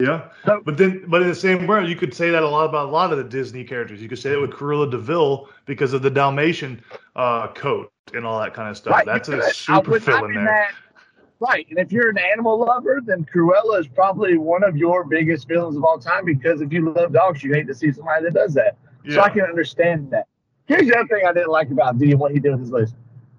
Yeah, 0.00 0.30
so, 0.46 0.62
but 0.64 0.78
then, 0.78 1.04
but 1.08 1.20
in 1.20 1.28
the 1.28 1.34
same 1.34 1.66
breath, 1.66 1.86
you 1.86 1.94
could 1.94 2.14
say 2.14 2.30
that 2.30 2.42
a 2.42 2.48
lot 2.48 2.64
about 2.64 2.88
a 2.88 2.90
lot 2.90 3.12
of 3.12 3.18
the 3.18 3.24
Disney 3.24 3.64
characters. 3.64 4.00
You 4.00 4.08
could 4.08 4.18
say 4.18 4.32
it 4.32 4.40
with 4.40 4.50
Cruella 4.50 4.90
de 4.90 4.96
Vil 4.96 5.50
because 5.66 5.92
of 5.92 6.00
the 6.00 6.08
Dalmatian 6.08 6.82
uh, 7.16 7.48
coat 7.48 7.92
and 8.14 8.24
all 8.24 8.40
that 8.40 8.54
kind 8.54 8.70
of 8.70 8.78
stuff. 8.78 8.94
Right, 8.94 9.04
That's 9.04 9.28
a 9.28 9.52
super 9.52 9.98
villain 9.98 10.32
there. 10.32 10.44
That, 10.46 10.70
right, 11.38 11.66
and 11.68 11.78
if 11.78 11.92
you're 11.92 12.08
an 12.08 12.16
animal 12.16 12.60
lover, 12.60 13.02
then 13.04 13.26
Cruella 13.26 13.78
is 13.78 13.88
probably 13.88 14.38
one 14.38 14.64
of 14.64 14.74
your 14.74 15.04
biggest 15.04 15.46
villains 15.46 15.76
of 15.76 15.84
all 15.84 15.98
time 15.98 16.24
because 16.24 16.62
if 16.62 16.72
you 16.72 16.90
love 16.90 17.12
dogs, 17.12 17.44
you 17.44 17.52
hate 17.52 17.66
to 17.66 17.74
see 17.74 17.92
somebody 17.92 18.24
that 18.24 18.32
does 18.32 18.54
that. 18.54 18.78
Yeah. 19.04 19.14
So 19.14 19.20
I 19.22 19.28
can 19.30 19.42
understand 19.42 20.10
that. 20.10 20.26
Here's 20.66 20.86
the 20.86 20.96
other 20.96 21.08
thing 21.08 21.26
I 21.26 21.32
didn't 21.32 21.50
like 21.50 21.70
about 21.70 21.98
D 21.98 22.12
and 22.12 22.20
what 22.20 22.32
he 22.32 22.38
did 22.38 22.52
with 22.52 22.60
his 22.60 22.70
list. 22.70 22.94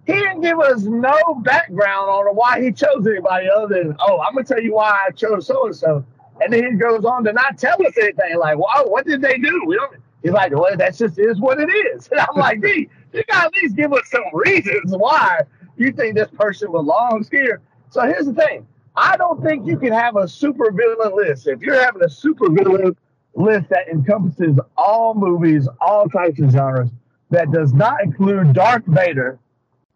He 0.05 0.13
didn't 0.13 0.41
give 0.41 0.59
us 0.59 0.81
no 0.83 1.15
background 1.43 2.09
on 2.09 2.35
why 2.35 2.61
he 2.61 2.71
chose 2.71 3.05
anybody 3.07 3.47
other 3.49 3.83
than, 3.83 3.95
oh, 3.99 4.19
I'm 4.19 4.33
gonna 4.33 4.45
tell 4.45 4.59
you 4.59 4.75
why 4.75 5.05
I 5.07 5.11
chose 5.11 5.47
so 5.47 5.67
and 5.67 5.75
so. 5.75 6.05
And 6.41 6.51
then 6.51 6.71
he 6.71 6.77
goes 6.77 7.05
on 7.05 7.23
to 7.25 7.33
not 7.33 7.57
tell 7.57 7.75
us 7.85 7.93
anything. 7.97 8.37
Like, 8.37 8.57
well, 8.57 8.67
oh, 8.75 8.87
what 8.89 9.05
did 9.05 9.21
they 9.21 9.37
do? 9.37 9.63
We 9.65 9.75
don't. 9.75 9.95
He's 10.23 10.31
like, 10.31 10.51
well, 10.53 10.75
that's 10.75 10.97
just 10.97 11.17
is 11.19 11.39
what 11.39 11.59
it 11.59 11.69
is. 11.69 12.07
And 12.11 12.19
I'm 12.21 12.35
like, 12.35 12.61
D, 12.61 12.89
you 13.13 13.23
gotta 13.27 13.47
at 13.47 13.53
least 13.61 13.75
give 13.75 13.93
us 13.93 14.09
some 14.09 14.23
reasons 14.33 14.95
why 14.95 15.41
you 15.77 15.91
think 15.91 16.15
this 16.15 16.29
person 16.31 16.71
belongs 16.71 17.29
here. 17.29 17.61
So 17.89 18.01
here's 18.01 18.25
the 18.25 18.33
thing. 18.33 18.67
I 18.95 19.15
don't 19.17 19.41
think 19.43 19.65
you 19.65 19.77
can 19.77 19.93
have 19.93 20.15
a 20.17 20.27
super 20.27 20.71
villain 20.71 21.15
list. 21.15 21.47
If 21.47 21.61
you're 21.61 21.81
having 21.81 22.03
a 22.03 22.09
super 22.09 22.49
villain 22.51 22.95
list 23.33 23.69
that 23.69 23.87
encompasses 23.87 24.59
all 24.77 25.13
movies, 25.13 25.67
all 25.79 26.07
types 26.09 26.39
of 26.39 26.51
genres, 26.51 26.89
that 27.29 27.51
does 27.51 27.73
not 27.73 28.03
include 28.03 28.53
Darth 28.53 28.85
Vader 28.85 29.39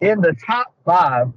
in 0.02 0.22
the 0.22 0.34
top 0.46 0.74
five 0.86 1.32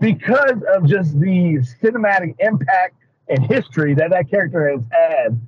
because 0.00 0.62
of 0.74 0.86
just 0.86 1.18
the 1.20 1.58
cinematic 1.82 2.34
impact 2.40 2.94
and 3.28 3.44
history 3.46 3.94
that 3.94 4.10
that 4.10 4.28
character 4.28 4.68
has 4.68 4.80
had. 4.90 5.40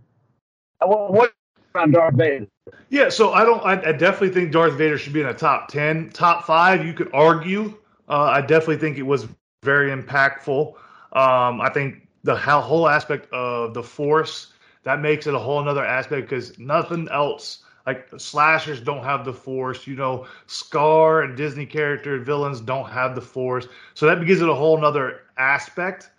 Well, 0.86 1.12
what 1.12 1.32
about 1.74 1.90
Darth 1.90 2.14
Vader? 2.14 2.46
Yeah, 2.88 3.08
so 3.08 3.32
I 3.32 3.44
don't. 3.44 3.64
I, 3.64 3.90
I, 3.90 3.92
definitely 3.92 4.30
think 4.30 4.52
Darth 4.52 4.74
Vader 4.74 4.98
should 4.98 5.12
be 5.12 5.20
in 5.20 5.26
a 5.26 5.34
top 5.34 5.68
ten, 5.68 6.10
top 6.10 6.44
five. 6.44 6.84
You 6.84 6.92
could 6.92 7.10
argue. 7.12 7.76
Uh, 8.08 8.22
I 8.22 8.40
definitely 8.40 8.78
think 8.78 8.98
it 8.98 9.02
was 9.02 9.26
very 9.62 9.90
impactful. 9.90 10.74
Um, 11.12 11.60
I 11.60 11.70
think 11.72 12.08
the 12.24 12.36
whole 12.36 12.88
aspect 12.88 13.32
of 13.32 13.74
the 13.74 13.82
Force 13.82 14.52
that 14.86 15.00
makes 15.00 15.26
it 15.26 15.34
a 15.34 15.38
whole 15.38 15.60
another 15.60 15.84
aspect 15.84 16.30
because 16.30 16.56
nothing 16.60 17.08
else 17.10 17.64
like 17.86 18.08
slashers 18.18 18.80
don't 18.80 19.02
have 19.02 19.24
the 19.24 19.32
force 19.32 19.84
you 19.84 19.96
know? 19.96 20.26
Scar 20.46 21.22
and 21.22 21.36
disney 21.36 21.66
character 21.66 22.18
villains 22.20 22.60
don't 22.60 22.88
have 22.88 23.16
the 23.16 23.20
force. 23.20 23.66
So 23.94 24.06
that 24.06 24.24
gives 24.24 24.40
it 24.40 24.48
a 24.48 24.54
whole 24.54 24.78
another 24.78 25.22
aspect. 25.36 26.10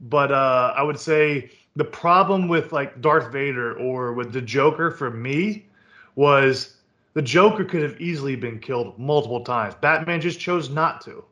But 0.00 0.30
uh, 0.30 0.72
i 0.76 0.82
would 0.84 1.00
say 1.00 1.50
the 1.74 1.84
problem 1.84 2.46
with 2.46 2.72
like 2.72 3.00
darth 3.00 3.32
vader 3.32 3.76
or 3.76 4.12
with 4.12 4.32
the 4.32 4.40
joker 4.40 4.92
for 4.92 5.10
me 5.10 5.66
was 6.14 6.76
the 7.14 7.22
joker 7.22 7.64
could 7.64 7.82
have 7.82 8.00
easily 8.00 8.36
been 8.36 8.60
killed 8.60 8.96
multiple 9.00 9.42
times. 9.42 9.74
Batman 9.80 10.20
just 10.20 10.38
chose 10.38 10.70
not 10.70 11.00
to 11.02 11.24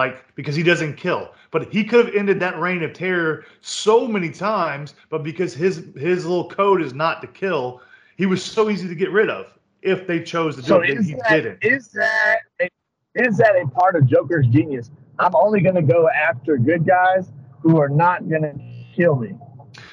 like 0.00 0.34
because 0.34 0.56
he 0.56 0.62
doesn't 0.62 0.96
kill. 0.96 1.30
But 1.50 1.70
he 1.70 1.84
could 1.84 2.06
have 2.06 2.14
ended 2.14 2.40
that 2.40 2.58
reign 2.58 2.82
of 2.82 2.94
terror 2.94 3.44
so 3.60 4.08
many 4.08 4.30
times, 4.30 4.94
but 5.10 5.22
because 5.22 5.52
his 5.52 5.84
his 5.94 6.24
little 6.24 6.48
code 6.48 6.80
is 6.80 6.94
not 6.94 7.20
to 7.20 7.26
kill, 7.26 7.82
he 8.16 8.24
was 8.24 8.42
so 8.42 8.70
easy 8.70 8.88
to 8.88 8.94
get 8.94 9.10
rid 9.10 9.28
of 9.28 9.52
if 9.82 10.06
they 10.06 10.22
chose 10.22 10.56
to 10.56 10.62
do 10.62 10.68
so 10.68 10.80
it. 10.80 11.02
He 11.02 11.14
that, 11.14 11.28
didn't. 11.28 11.58
Is 11.60 11.88
that 11.88 12.38
a, 12.62 12.68
is 13.14 13.36
that 13.36 13.54
a 13.62 13.68
part 13.68 13.94
of 13.94 14.06
Joker's 14.06 14.46
genius? 14.46 14.90
I'm 15.18 15.36
only 15.36 15.60
going 15.60 15.74
to 15.74 15.82
go 15.82 16.08
after 16.08 16.56
good 16.56 16.86
guys 16.86 17.30
who 17.60 17.78
are 17.78 17.90
not 17.90 18.26
going 18.26 18.42
to 18.42 18.54
kill 18.96 19.16
me. 19.16 19.34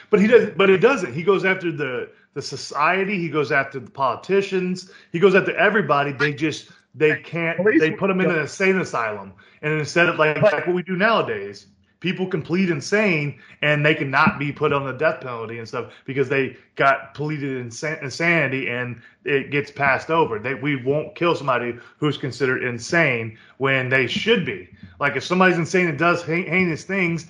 But 0.10 0.22
he 0.22 0.28
doesn't. 0.28 0.58
But 0.58 0.70
it 0.70 0.78
doesn't. 0.78 1.14
He 1.14 1.24
goes 1.24 1.44
after 1.44 1.70
the 1.70 2.10
the 2.34 2.42
society. 2.42 3.20
He 3.20 3.28
goes 3.28 3.52
after 3.52 3.78
the 3.78 3.92
politicians. 3.92 4.90
He 5.12 5.20
goes 5.20 5.36
after 5.36 5.54
everybody. 5.58 6.14
They 6.14 6.34
just 6.34 6.72
they 6.98 7.20
can't. 7.20 7.63
They 7.80 7.92
put 7.92 8.08
them 8.08 8.22
in 8.22 8.30
an 8.30 8.39
insane 8.39 8.80
asylum, 8.80 9.34
and 9.62 9.74
instead 9.74 10.10
of 10.10 10.18
like, 10.18 10.42
like 10.42 10.66
what 10.68 10.75
we 10.75 10.84
do 10.84 10.96
nowadays, 10.96 11.68
people 12.00 12.27
can 12.27 12.42
plead 12.42 12.70
insane 12.70 13.39
and 13.62 13.86
they 13.86 13.96
cannot 13.96 14.38
be 14.39 14.51
put 14.51 14.72
on 14.72 14.86
the 14.86 14.94
death 14.94 15.22
penalty 15.22 15.58
and 15.60 15.68
stuff 15.68 15.92
because 16.06 16.30
they 16.30 16.56
got 16.75 17.13
pleaded 17.13 17.66
insan- 17.66 18.01
insanity 18.04 18.70
and 18.70 19.01
it 19.25 19.51
gets 19.51 19.72
passed 19.72 20.10
over. 20.10 20.39
They 20.39 20.54
we 20.54 20.84
won't 20.84 21.16
kill 21.16 21.36
somebody 21.36 21.75
who's 21.98 22.18
considered 22.18 22.63
insane 22.63 23.38
when 23.58 23.89
they 23.89 24.08
should 24.08 24.46
be. 24.46 24.70
Like 25.00 25.16
if 25.16 25.24
somebody's 25.24 25.58
insane 25.58 25.88
and 25.88 25.98
does 25.98 26.24
heinous 26.24 26.84
things, 26.84 27.27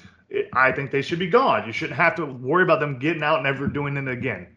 I 0.54 0.72
think 0.72 0.92
they 0.92 1.02
should 1.02 1.20
be 1.20 1.28
gone. 1.28 1.66
You 1.66 1.72
shouldn't 1.72 1.98
have 1.98 2.16
to 2.16 2.26
worry 2.26 2.64
about 2.64 2.80
them 2.80 3.00
getting 3.00 3.24
out 3.24 3.36
and 3.36 3.44
never 3.44 3.68
doing 3.68 3.96
it 3.96 4.08
again. 4.08 4.48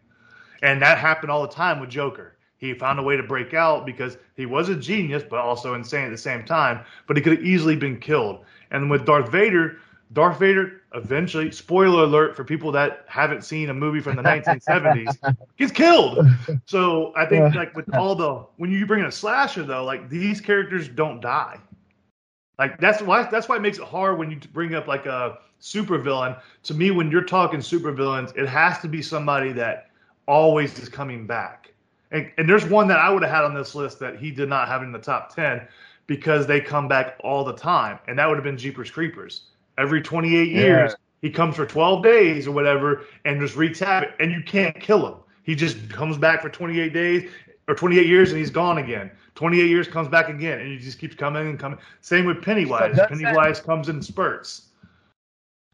And 0.61 0.81
that 0.81 0.97
happened 0.97 1.31
all 1.31 1.41
the 1.41 1.53
time 1.53 1.79
with 1.79 1.89
Joker. 1.89 2.37
He 2.61 2.75
found 2.75 2.99
a 2.99 3.03
way 3.03 3.17
to 3.17 3.23
break 3.23 3.55
out 3.55 3.87
because 3.87 4.17
he 4.35 4.45
was 4.45 4.69
a 4.69 4.75
genius, 4.75 5.23
but 5.27 5.39
also 5.39 5.73
insane 5.73 6.05
at 6.05 6.11
the 6.11 6.17
same 6.17 6.45
time. 6.45 6.85
But 7.07 7.17
he 7.17 7.23
could 7.23 7.37
have 7.37 7.43
easily 7.43 7.75
been 7.75 7.99
killed. 7.99 8.45
And 8.69 8.89
with 8.89 9.03
Darth 9.03 9.31
Vader, 9.31 9.79
Darth 10.13 10.37
Vader 10.37 10.81
eventually, 10.93 11.49
spoiler 11.49 12.03
alert 12.03 12.35
for 12.35 12.43
people 12.43 12.71
that 12.73 13.03
haven't 13.07 13.43
seen 13.43 13.71
a 13.71 13.73
movie 13.73 13.99
from 13.99 14.15
the 14.15 14.21
1970s, 14.21 15.17
gets 15.57 15.71
killed. 15.71 16.27
So 16.67 17.13
I 17.15 17.25
think 17.25 17.55
like 17.55 17.75
with 17.75 17.91
all 17.95 18.13
the 18.13 18.45
when 18.57 18.71
you 18.71 18.85
bring 18.85 18.99
in 18.99 19.07
a 19.07 19.11
slasher 19.11 19.63
though, 19.63 19.83
like 19.83 20.07
these 20.07 20.39
characters 20.39 20.87
don't 20.87 21.19
die. 21.19 21.57
Like 22.59 22.79
that's 22.79 23.01
why 23.01 23.23
that's 23.23 23.49
why 23.49 23.55
it 23.55 23.61
makes 23.63 23.79
it 23.79 23.85
hard 23.85 24.19
when 24.19 24.29
you 24.29 24.37
bring 24.53 24.75
up 24.75 24.85
like 24.85 25.07
a 25.07 25.39
supervillain. 25.59 26.39
To 26.63 26.75
me, 26.75 26.91
when 26.91 27.09
you're 27.09 27.23
talking 27.23 27.59
supervillains, 27.59 28.37
it 28.37 28.47
has 28.47 28.79
to 28.81 28.87
be 28.87 29.01
somebody 29.01 29.51
that 29.53 29.89
always 30.27 30.77
is 30.77 30.89
coming 30.89 31.25
back. 31.25 31.70
And, 32.11 32.29
and 32.37 32.47
there's 32.47 32.65
one 32.65 32.87
that 32.89 32.99
I 32.99 33.09
would 33.09 33.23
have 33.23 33.31
had 33.31 33.43
on 33.43 33.53
this 33.53 33.73
list 33.73 33.99
that 33.99 34.19
he 34.19 34.31
did 34.31 34.49
not 34.49 34.67
have 34.67 34.83
in 34.83 34.91
the 34.91 34.99
top 34.99 35.33
10 35.33 35.67
because 36.07 36.45
they 36.45 36.59
come 36.59 36.87
back 36.87 37.17
all 37.23 37.43
the 37.43 37.55
time. 37.55 37.99
And 38.07 38.19
that 38.19 38.27
would 38.27 38.35
have 38.35 38.43
been 38.43 38.57
Jeepers 38.57 38.91
Creepers. 38.91 39.43
Every 39.77 40.01
28 40.01 40.49
years, 40.49 40.91
yeah. 40.91 40.95
he 41.21 41.29
comes 41.29 41.55
for 41.55 41.65
12 41.65 42.03
days 42.03 42.47
or 42.47 42.51
whatever 42.51 43.05
and 43.23 43.39
just 43.39 43.55
wreaks 43.55 43.79
havoc. 43.79 44.11
And 44.19 44.31
you 44.31 44.43
can't 44.43 44.77
kill 44.79 45.07
him. 45.07 45.15
He 45.43 45.55
just 45.55 45.89
comes 45.89 46.17
back 46.17 46.41
for 46.41 46.49
28 46.49 46.93
days 46.93 47.31
or 47.67 47.75
28 47.75 48.05
years 48.05 48.31
and 48.31 48.39
he's 48.39 48.49
gone 48.49 48.77
again. 48.77 49.09
28 49.35 49.69
years 49.69 49.87
comes 49.87 50.09
back 50.09 50.29
again 50.29 50.59
and 50.59 50.69
he 50.69 50.77
just 50.77 50.99
keeps 50.99 51.15
coming 51.15 51.47
and 51.47 51.57
coming. 51.57 51.79
Same 52.01 52.25
with 52.25 52.41
Pennywise. 52.43 52.97
So 52.97 53.07
Pennywise 53.07 53.59
that, 53.59 53.65
comes 53.65 53.87
in 53.87 54.01
spurts. 54.01 54.67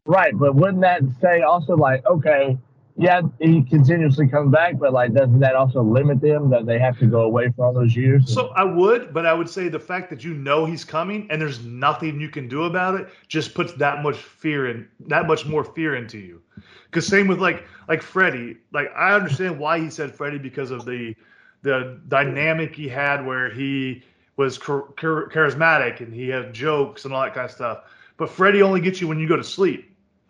Right, 0.06 0.38
but 0.38 0.54
wouldn't 0.54 0.80
that 0.80 1.02
say 1.20 1.42
also 1.42 1.76
like, 1.76 2.06
okay, 2.06 2.56
yeah, 2.98 3.22
he 3.40 3.62
continuously 3.62 4.26
comes 4.26 4.50
back, 4.50 4.76
but 4.76 4.92
like, 4.92 5.14
doesn't 5.14 5.38
that 5.38 5.54
also 5.54 5.82
limit 5.82 6.20
them 6.20 6.50
that 6.50 6.66
they 6.66 6.80
have 6.80 6.98
to 6.98 7.06
go 7.06 7.20
away 7.20 7.52
for 7.54 7.64
all 7.64 7.72
those 7.72 7.94
years? 7.94 8.32
So 8.32 8.48
I 8.48 8.64
would, 8.64 9.14
but 9.14 9.24
I 9.24 9.32
would 9.32 9.48
say 9.48 9.68
the 9.68 9.78
fact 9.78 10.10
that 10.10 10.24
you 10.24 10.34
know 10.34 10.64
he's 10.64 10.84
coming 10.84 11.28
and 11.30 11.40
there's 11.40 11.64
nothing 11.64 12.20
you 12.20 12.28
can 12.28 12.48
do 12.48 12.64
about 12.64 12.98
it 13.00 13.08
just 13.28 13.54
puts 13.54 13.72
that 13.74 14.02
much 14.02 14.16
fear 14.16 14.68
in 14.68 14.88
that 15.06 15.28
much 15.28 15.46
more 15.46 15.62
fear 15.62 15.94
into 15.94 16.18
you. 16.18 16.42
Because 16.86 17.06
same 17.06 17.28
with 17.28 17.38
like 17.40 17.64
like 17.86 18.02
Freddy, 18.02 18.56
like 18.72 18.90
I 18.96 19.14
understand 19.14 19.60
why 19.60 19.78
he 19.78 19.90
said 19.90 20.12
Freddy 20.12 20.38
because 20.38 20.72
of 20.72 20.84
the 20.84 21.14
the 21.62 22.00
dynamic 22.08 22.74
he 22.74 22.88
had 22.88 23.24
where 23.24 23.48
he 23.48 24.02
was 24.36 24.58
char- 24.58 24.88
char- 24.98 25.28
charismatic 25.28 26.00
and 26.00 26.12
he 26.12 26.28
had 26.28 26.52
jokes 26.52 27.04
and 27.04 27.14
all 27.14 27.22
that 27.22 27.34
kind 27.34 27.44
of 27.44 27.52
stuff. 27.52 27.84
But 28.16 28.28
Freddy 28.28 28.60
only 28.60 28.80
gets 28.80 29.00
you 29.00 29.06
when 29.06 29.20
you 29.20 29.28
go 29.28 29.36
to 29.36 29.44
sleep 29.44 29.88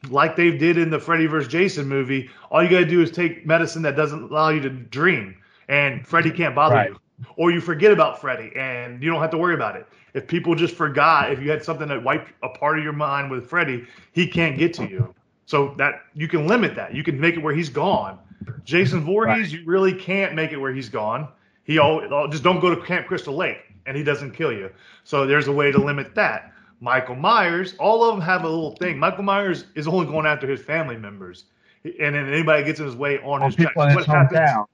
like 0.08 0.36
they 0.36 0.56
did 0.56 0.78
in 0.78 0.90
the 0.90 0.98
Freddy 0.98 1.26
vs. 1.26 1.50
Jason 1.50 1.88
movie, 1.88 2.30
all 2.50 2.62
you 2.62 2.70
got 2.70 2.78
to 2.78 2.84
do 2.84 3.02
is 3.02 3.10
take 3.10 3.46
medicine 3.46 3.82
that 3.82 3.96
doesn't 3.96 4.30
allow 4.30 4.50
you 4.50 4.60
to 4.60 4.70
dream, 4.70 5.36
and 5.68 6.06
Freddy 6.06 6.30
can't 6.30 6.54
bother 6.54 6.74
right. 6.74 6.90
you. 6.90 7.00
Or 7.36 7.50
you 7.50 7.60
forget 7.60 7.90
about 7.90 8.20
Freddy, 8.20 8.52
and 8.54 9.02
you 9.02 9.10
don't 9.10 9.20
have 9.20 9.30
to 9.30 9.38
worry 9.38 9.54
about 9.54 9.74
it. 9.74 9.86
If 10.14 10.28
people 10.28 10.54
just 10.54 10.74
forgot, 10.76 11.32
if 11.32 11.42
you 11.42 11.50
had 11.50 11.64
something 11.64 11.88
that 11.88 12.02
wiped 12.02 12.32
a 12.42 12.48
part 12.48 12.78
of 12.78 12.84
your 12.84 12.92
mind 12.92 13.30
with 13.30 13.48
Freddy, 13.48 13.86
he 14.12 14.26
can't 14.26 14.56
get 14.56 14.72
to 14.74 14.88
you. 14.88 15.14
So 15.46 15.74
that 15.78 16.02
you 16.14 16.28
can 16.28 16.46
limit 16.46 16.74
that. 16.76 16.94
You 16.94 17.02
can 17.02 17.18
make 17.18 17.34
it 17.34 17.40
where 17.40 17.54
he's 17.54 17.70
gone. 17.70 18.18
Jason 18.64 19.00
Voorhees, 19.04 19.52
right. 19.52 19.60
you 19.60 19.66
really 19.66 19.94
can't 19.94 20.34
make 20.34 20.52
it 20.52 20.58
where 20.58 20.72
he's 20.72 20.88
gone. 20.88 21.28
He 21.64 21.78
all 21.78 22.28
just 22.28 22.44
don't 22.44 22.60
go 22.60 22.74
to 22.74 22.80
Camp 22.82 23.06
Crystal 23.06 23.34
Lake, 23.34 23.58
and 23.86 23.96
he 23.96 24.04
doesn't 24.04 24.32
kill 24.32 24.52
you. 24.52 24.70
So 25.04 25.26
there's 25.26 25.48
a 25.48 25.52
way 25.52 25.72
to 25.72 25.78
limit 25.78 26.14
that. 26.14 26.52
Michael 26.80 27.16
Myers, 27.16 27.74
all 27.78 28.04
of 28.04 28.14
them 28.14 28.24
have 28.24 28.44
a 28.44 28.48
little 28.48 28.76
thing. 28.76 28.98
Michael 28.98 29.24
Myers 29.24 29.64
is 29.74 29.88
only 29.88 30.06
going 30.06 30.26
after 30.26 30.48
his 30.48 30.62
family 30.62 30.96
members, 30.96 31.44
and 31.84 32.14
then 32.14 32.32
anybody 32.32 32.64
gets 32.64 32.78
in 32.78 32.86
his 32.86 32.96
way 32.96 33.18
on, 33.18 33.42
his. 33.42 33.56
What 33.74 34.06
happens? 34.06 34.66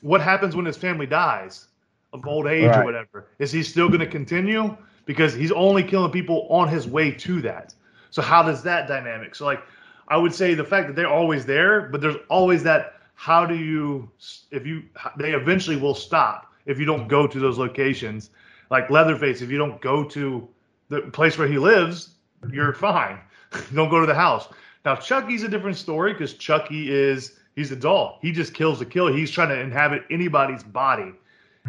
What 0.00 0.20
happens 0.20 0.56
when 0.56 0.66
his 0.66 0.76
family 0.76 1.06
dies 1.06 1.68
of 2.12 2.26
old 2.26 2.46
age 2.46 2.68
right. 2.68 2.80
or 2.80 2.84
whatever? 2.84 3.26
Is 3.38 3.52
he 3.52 3.62
still 3.62 3.88
going 3.88 4.00
to 4.00 4.06
continue? 4.06 4.76
Because 5.06 5.34
he's 5.34 5.52
only 5.52 5.82
killing 5.82 6.10
people 6.10 6.46
on 6.50 6.68
his 6.68 6.86
way 6.86 7.10
to 7.10 7.40
that. 7.42 7.74
So 8.10 8.22
how 8.22 8.42
does 8.42 8.62
that 8.62 8.86
dynamic? 8.88 9.34
So 9.34 9.44
like, 9.44 9.62
I 10.08 10.16
would 10.16 10.34
say 10.34 10.54
the 10.54 10.64
fact 10.64 10.88
that 10.88 10.96
they're 10.96 11.08
always 11.08 11.46
there, 11.46 11.82
but 11.82 12.00
there's 12.00 12.16
always 12.28 12.62
that. 12.64 12.92
How 13.16 13.46
do 13.46 13.54
you 13.54 14.10
if 14.50 14.66
you 14.66 14.82
they 15.16 15.32
eventually 15.32 15.76
will 15.76 15.94
stop 15.94 16.52
if 16.66 16.78
you 16.78 16.84
don't 16.84 17.08
go 17.08 17.26
to 17.26 17.38
those 17.38 17.58
locations. 17.58 18.30
Like 18.70 18.90
Leatherface, 18.90 19.40
if 19.40 19.50
you 19.50 19.58
don't 19.58 19.80
go 19.80 20.04
to 20.04 20.48
the 20.88 21.02
place 21.02 21.38
where 21.38 21.48
he 21.48 21.58
lives, 21.58 22.14
you're 22.50 22.72
fine. 22.72 23.18
don't 23.74 23.90
go 23.90 24.00
to 24.00 24.06
the 24.06 24.14
house. 24.14 24.48
Now 24.84 24.96
Chucky's 24.96 25.42
a 25.42 25.48
different 25.48 25.76
story 25.76 26.12
because 26.12 26.34
Chucky 26.34 26.92
is 26.92 27.38
he's 27.56 27.72
a 27.72 27.76
doll. 27.76 28.18
He 28.22 28.32
just 28.32 28.54
kills 28.54 28.78
to 28.80 28.84
kill. 28.84 29.12
He's 29.12 29.30
trying 29.30 29.48
to 29.48 29.58
inhabit 29.58 30.02
anybody's 30.10 30.62
body 30.62 31.12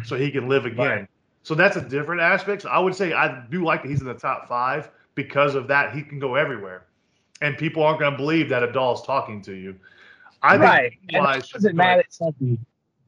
so 0.04 0.16
he 0.16 0.30
can 0.30 0.48
live 0.48 0.66
again. 0.66 0.86
Right. 0.86 1.08
So 1.42 1.54
that's 1.54 1.76
a 1.76 1.80
different 1.80 2.20
aspect. 2.20 2.62
So 2.62 2.68
I 2.68 2.78
would 2.78 2.94
say 2.94 3.12
I 3.12 3.44
do 3.50 3.64
like 3.64 3.82
that 3.82 3.88
he's 3.88 4.00
in 4.00 4.06
the 4.06 4.14
top 4.14 4.48
five 4.48 4.90
because 5.14 5.54
of 5.54 5.68
that. 5.68 5.94
He 5.94 6.02
can 6.02 6.18
go 6.18 6.34
everywhere, 6.34 6.86
and 7.40 7.56
people 7.56 7.82
aren't 7.82 8.00
going 8.00 8.12
to 8.12 8.16
believe 8.16 8.48
that 8.48 8.62
a 8.62 8.72
doll's 8.72 9.06
talking 9.06 9.40
to 9.42 9.54
you. 9.54 9.76
I 10.42 10.56
right. 10.56 10.92
Think 11.10 11.24
I 11.24 11.40
wasn't 11.54 11.76
mad 11.76 12.00
at 12.00 12.10
Chucky. 12.10 12.58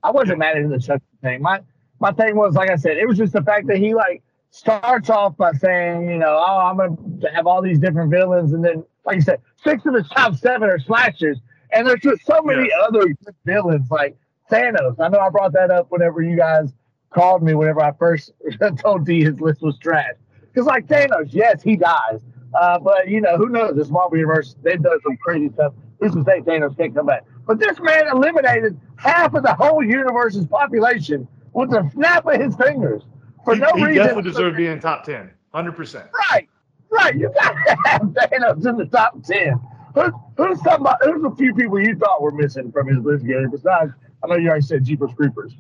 I 0.03 0.11
wasn't 0.11 0.39
mad 0.39 0.57
at 0.57 0.69
the 0.69 0.79
Chucky 0.79 1.05
thing. 1.21 1.43
My 1.43 1.61
my 2.01 2.13
thing 2.13 2.37
was 2.37 2.55
like 2.55 2.71
I 2.71 2.77
said, 2.77 2.97
it 2.97 3.07
was 3.07 3.19
just 3.19 3.33
the 3.33 3.43
fact 3.43 3.67
that 3.67 3.79
he 3.79 3.95
like 3.95 4.23
starts 4.51 5.11
off 5.11 5.37
by 5.37 5.53
saying, 5.53 6.09
you 6.09 6.19
know, 6.19 6.43
oh, 6.47 6.59
I'm 6.59 6.77
going 6.77 7.21
to 7.21 7.29
have 7.29 7.47
all 7.47 7.63
these 7.63 7.79
different 7.79 8.11
villains. 8.11 8.53
And 8.53 8.65
then, 8.65 8.85
like 9.05 9.17
you 9.17 9.23
said, 9.23 9.41
six 9.63 9.85
of 9.87 9.93
the 9.93 10.03
top 10.03 10.35
seven 10.37 10.69
are 10.69 10.79
slashers. 10.79 11.39
And 11.73 11.87
there's 11.87 12.01
just 12.01 12.25
so 12.25 12.41
many 12.43 12.69
yeah. 12.69 12.87
other 12.87 13.15
villains 13.45 13.91
like 13.91 14.17
Thanos. 14.51 14.99
I 14.99 15.09
know 15.09 15.19
I 15.19 15.29
brought 15.29 15.53
that 15.53 15.71
up 15.71 15.91
whenever 15.91 16.23
you 16.23 16.37
guys 16.37 16.73
called 17.11 17.43
me, 17.43 17.55
whenever 17.55 17.83
I 17.83 17.93
first 17.93 18.33
told 18.79 19.05
D 19.05 19.25
his 19.25 19.41
list 19.41 19.63
was 19.63 19.79
trash. 19.79 20.15
Because, 20.41 20.67
like 20.67 20.87
Thanos, 20.87 21.29
yes, 21.31 21.63
he 21.63 21.77
dies. 21.77 22.21
Uh, 22.59 22.79
but, 22.79 23.09
you 23.09 23.21
know, 23.21 23.37
who 23.37 23.51
knows? 23.51 23.77
This 23.77 23.91
Marvel 23.91 24.17
Universe, 24.17 24.57
they've 24.63 24.83
done 24.83 24.99
some 25.03 25.17
crazy 25.19 25.51
stuff. 25.53 25.75
Who's 26.01 26.13
to 26.13 26.25
say 26.25 26.41
Thanos 26.41 26.77
can't 26.77 26.95
come 26.95 27.07
back? 27.07 27.25
But 27.47 27.59
this 27.59 27.79
man 27.81 28.09
eliminated 28.09 28.81
half 28.97 29.35
of 29.35 29.43
the 29.43 29.55
whole 29.55 29.83
universe's 29.83 30.47
population 30.47 31.29
with 31.53 31.71
the 31.71 31.89
snap 31.93 32.27
of 32.27 32.41
his 32.41 32.55
fingers 32.57 33.03
for 33.45 33.55
he, 33.55 33.61
no 33.61 33.69
he 33.75 33.85
reason. 33.85 33.93
He 33.93 33.99
definitely 33.99 34.31
deserved 34.31 34.57
being 34.57 34.71
be 34.71 34.73
in 34.73 34.81
top 34.81 35.05
ten, 35.05 35.31
hundred 35.53 35.73
percent. 35.73 36.09
Right, 36.31 36.49
right. 36.91 37.17
You 37.17 37.33
got 37.33 37.53
to 37.67 37.77
have 37.85 38.03
Thanos 38.03 38.67
in 38.67 38.77
the 38.77 38.87
top 38.87 39.23
ten. 39.23 39.61
Who's, 39.95 40.13
who's 40.37 40.63
somebody? 40.63 40.97
Who's 41.05 41.25
a 41.25 41.35
few 41.37 41.55
people 41.55 41.81
you 41.81 41.97
thought 41.97 42.23
were 42.23 42.33
missing 42.33 42.71
from 42.71 42.89
his 42.89 42.99
list, 42.99 43.27
Gary? 43.27 43.49
Besides, 43.49 43.93
I 44.23 44.27
know 44.27 44.37
you 44.37 44.49
already 44.49 44.63
said 44.63 44.85
Jeepers 44.85 45.13
Creepers. 45.15 45.55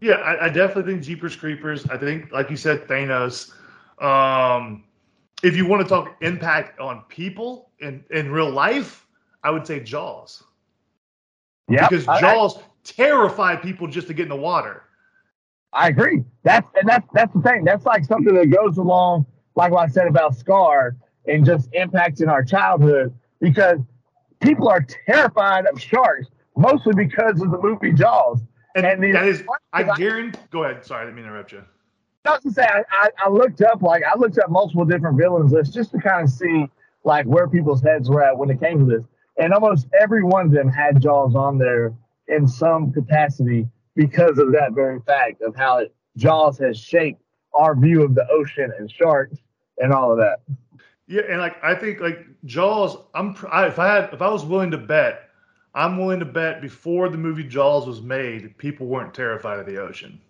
Yeah, 0.00 0.14
I, 0.14 0.46
I 0.46 0.48
definitely 0.48 0.92
think 0.92 1.04
Jeepers 1.04 1.36
Creepers. 1.36 1.86
I 1.86 1.96
think, 1.96 2.32
like 2.32 2.50
you 2.50 2.56
said, 2.56 2.86
Thanos. 2.88 3.52
Um, 4.02 4.84
if 5.42 5.56
you 5.56 5.66
want 5.66 5.82
to 5.82 5.88
talk 5.88 6.16
impact 6.20 6.80
on 6.80 7.02
people 7.08 7.70
in 7.80 8.04
in 8.10 8.30
real 8.30 8.50
life, 8.50 9.06
I 9.42 9.50
would 9.50 9.66
say 9.66 9.80
Jaws. 9.80 10.42
Yeah, 11.68 11.88
because 11.88 12.04
Jaws 12.20 12.58
I, 12.58 12.62
terrify 12.84 13.56
people 13.56 13.86
just 13.86 14.08
to 14.08 14.14
get 14.14 14.24
in 14.24 14.28
the 14.28 14.36
water. 14.36 14.84
I 15.72 15.88
agree. 15.88 16.24
That's 16.42 16.68
and 16.78 16.88
that's 16.88 17.06
that's 17.12 17.32
the 17.34 17.40
thing. 17.40 17.64
That's 17.64 17.84
like 17.86 18.04
something 18.04 18.34
that 18.34 18.50
goes 18.50 18.76
along, 18.78 19.26
like 19.54 19.72
what 19.72 19.88
I 19.88 19.92
said 19.92 20.06
about 20.06 20.36
Scar 20.36 20.96
and 21.26 21.44
just 21.44 21.70
impacting 21.72 22.28
our 22.28 22.44
childhood 22.44 23.14
because 23.40 23.78
people 24.40 24.68
are 24.68 24.84
terrified 25.06 25.66
of 25.66 25.80
sharks, 25.80 26.28
mostly 26.56 26.92
because 26.94 27.40
of 27.40 27.50
the 27.50 27.58
movie 27.58 27.92
Jaws. 27.92 28.40
And, 28.74 28.86
and 28.86 29.02
the, 29.02 29.12
that 29.12 29.28
is, 29.28 29.44
I 29.72 29.84
guarantee. 29.96 30.38
Go 30.50 30.64
ahead. 30.64 30.84
Sorry, 30.84 31.02
I 31.02 31.04
didn't 31.04 31.16
mean 31.16 31.24
to 31.24 31.30
interrupt 31.30 31.52
you. 31.52 31.62
I 32.24 32.30
was 32.30 32.42
to 32.42 32.52
say, 32.52 32.64
I, 32.64 32.82
I, 32.90 33.08
I 33.24 33.28
looked 33.28 33.62
up 33.62 33.82
like 33.82 34.02
I 34.04 34.18
looked 34.18 34.38
up 34.38 34.50
multiple 34.50 34.84
different 34.84 35.18
villains 35.18 35.52
lists 35.52 35.74
just 35.74 35.90
to 35.92 35.98
kind 35.98 36.24
of 36.24 36.30
see 36.30 36.66
like 37.04 37.26
where 37.26 37.48
people's 37.48 37.82
heads 37.82 38.08
were 38.08 38.22
at 38.22 38.36
when 38.36 38.48
it 38.50 38.60
came 38.60 38.78
to 38.78 38.84
this, 38.84 39.04
and 39.38 39.52
almost 39.52 39.88
every 40.00 40.22
one 40.22 40.46
of 40.46 40.52
them 40.52 40.68
had 40.68 41.00
Jaws 41.00 41.34
on 41.34 41.58
there 41.58 41.92
in 42.28 42.46
some 42.46 42.92
capacity 42.92 43.66
because 43.94 44.38
of 44.38 44.52
that 44.52 44.72
very 44.72 45.00
fact 45.00 45.42
of 45.42 45.54
how 45.54 45.78
it, 45.78 45.94
Jaws 46.16 46.58
has 46.58 46.78
shaped 46.78 47.22
our 47.54 47.74
view 47.74 48.02
of 48.02 48.14
the 48.14 48.26
ocean 48.30 48.72
and 48.78 48.90
sharks 48.90 49.38
and 49.78 49.92
all 49.92 50.12
of 50.12 50.18
that. 50.18 50.40
Yeah, 51.06 51.22
and 51.28 51.40
like 51.40 51.62
I 51.62 51.74
think 51.74 52.00
like 52.00 52.26
Jaws, 52.44 52.96
I'm 53.14 53.36
I, 53.50 53.66
if 53.66 53.78
I 53.78 53.94
had 53.94 54.12
if 54.12 54.22
I 54.22 54.28
was 54.28 54.44
willing 54.44 54.70
to 54.70 54.78
bet, 54.78 55.28
I'm 55.74 55.98
willing 55.98 56.20
to 56.20 56.24
bet 56.24 56.62
before 56.62 57.08
the 57.08 57.18
movie 57.18 57.44
Jaws 57.44 57.86
was 57.86 58.00
made, 58.00 58.56
people 58.58 58.86
weren't 58.86 59.14
terrified 59.14 59.58
of 59.58 59.66
the 59.66 59.78
ocean 59.78 60.20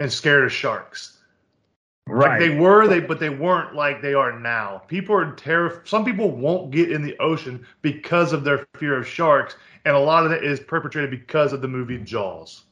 and 0.00 0.12
scared 0.12 0.44
of 0.44 0.52
sharks. 0.52 1.15
Right. 2.08 2.30
Like 2.30 2.38
they 2.38 2.56
were, 2.56 2.86
they 2.86 3.00
but 3.00 3.18
they 3.18 3.30
weren't 3.30 3.74
like 3.74 4.00
they 4.00 4.14
are 4.14 4.38
now. 4.38 4.82
People 4.86 5.16
are 5.16 5.32
terrified. 5.32 5.88
Some 5.88 6.04
people 6.04 6.30
won't 6.30 6.70
get 6.70 6.92
in 6.92 7.02
the 7.02 7.18
ocean 7.18 7.66
because 7.82 8.32
of 8.32 8.44
their 8.44 8.66
fear 8.76 8.96
of 8.96 9.08
sharks, 9.08 9.56
and 9.84 9.96
a 9.96 9.98
lot 9.98 10.24
of 10.24 10.30
that 10.30 10.44
is 10.44 10.60
perpetrated 10.60 11.10
because 11.10 11.52
of 11.52 11.62
the 11.62 11.68
movie 11.68 11.98
Jaws. 11.98 12.62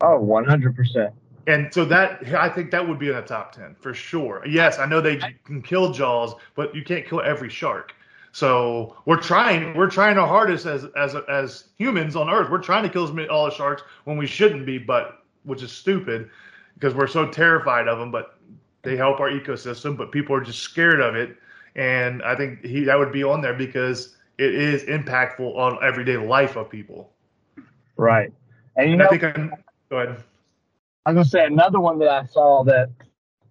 Oh, 0.00 0.18
100%. 0.18 1.12
And 1.46 1.72
so 1.72 1.84
that 1.84 2.34
I 2.34 2.48
think 2.48 2.70
that 2.70 2.86
would 2.86 2.98
be 2.98 3.08
in 3.08 3.14
the 3.14 3.22
top 3.22 3.52
10 3.52 3.74
for 3.74 3.92
sure. 3.92 4.42
Yes, 4.46 4.78
I 4.78 4.86
know 4.86 5.02
they 5.02 5.18
can 5.44 5.60
kill 5.60 5.92
Jaws, 5.92 6.34
but 6.54 6.74
you 6.74 6.82
can't 6.82 7.06
kill 7.06 7.20
every 7.20 7.50
shark. 7.50 7.94
So 8.32 8.96
we're 9.04 9.20
trying 9.20 9.74
we're 9.74 9.90
trying 9.90 10.16
our 10.16 10.26
hardest 10.26 10.64
as 10.64 10.86
as 10.96 11.14
as 11.28 11.64
humans 11.76 12.16
on 12.16 12.30
earth. 12.30 12.50
We're 12.50 12.62
trying 12.62 12.84
to 12.84 12.88
kill 12.88 13.04
all 13.28 13.46
the 13.46 13.50
sharks 13.50 13.82
when 14.04 14.16
we 14.16 14.26
shouldn't 14.26 14.64
be, 14.64 14.78
but 14.78 15.24
which 15.44 15.62
is 15.62 15.72
stupid 15.72 16.30
because 16.74 16.94
we're 16.94 17.06
so 17.06 17.28
terrified 17.28 17.88
of 17.88 17.98
them, 17.98 18.10
but 18.10 18.37
they 18.88 18.96
help 18.96 19.20
our 19.20 19.30
ecosystem, 19.30 19.96
but 19.96 20.10
people 20.10 20.34
are 20.34 20.40
just 20.40 20.60
scared 20.60 21.00
of 21.00 21.14
it. 21.14 21.36
And 21.76 22.22
I 22.22 22.34
think 22.34 22.64
he 22.64 22.84
that 22.84 22.98
would 22.98 23.12
be 23.12 23.22
on 23.22 23.40
there 23.40 23.54
because 23.54 24.16
it 24.38 24.54
is 24.54 24.82
impactful 24.84 25.56
on 25.56 25.78
everyday 25.82 26.16
life 26.16 26.56
of 26.56 26.70
people. 26.70 27.12
Right. 27.96 28.32
And 28.76 28.86
you 28.86 28.92
and 28.92 28.98
know, 29.00 29.06
I 29.06 29.08
think 29.08 29.24
I'm, 29.24 29.52
go 29.90 29.98
ahead. 29.98 30.24
I 31.06 31.12
was 31.12 31.16
gonna 31.16 31.24
say 31.24 31.44
another 31.44 31.80
one 31.80 31.98
that 31.98 32.08
I 32.08 32.24
saw 32.24 32.64
that 32.64 32.90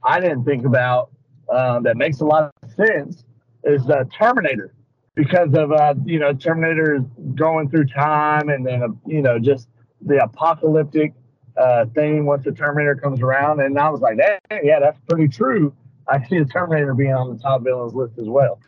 I 0.03 0.19
didn't 0.19 0.45
think 0.45 0.65
about 0.65 1.11
um, 1.49 1.83
that 1.83 1.97
makes 1.97 2.21
a 2.21 2.25
lot 2.25 2.51
of 2.61 2.71
sense 2.71 3.23
is 3.63 3.85
the 3.85 3.99
uh, 3.99 4.03
Terminator 4.17 4.73
because 5.15 5.53
of 5.53 5.71
uh, 5.71 5.93
you 6.05 6.19
know 6.19 6.33
Terminator 6.33 6.99
going 7.35 7.69
through 7.69 7.85
time 7.85 8.49
and 8.49 8.65
then 8.65 8.83
uh, 8.83 8.87
you 9.05 9.21
know 9.21 9.39
just 9.39 9.67
the 10.01 10.23
apocalyptic 10.23 11.13
uh, 11.57 11.85
thing 11.87 12.25
once 12.25 12.43
the 12.43 12.51
Terminator 12.51 12.95
comes 12.95 13.21
around, 13.21 13.59
and 13.61 13.77
I 13.77 13.89
was 13.89 14.01
like, 14.01 14.17
hey, 14.17 14.61
yeah, 14.63 14.79
that's 14.79 14.99
pretty 15.07 15.27
true. 15.27 15.73
I 16.07 16.25
see 16.27 16.39
the 16.39 16.45
Terminator 16.45 16.93
being 16.93 17.13
on 17.13 17.35
the 17.35 17.41
top 17.41 17.63
villains 17.63 17.93
list 17.93 18.17
as 18.17 18.27
well. 18.27 18.59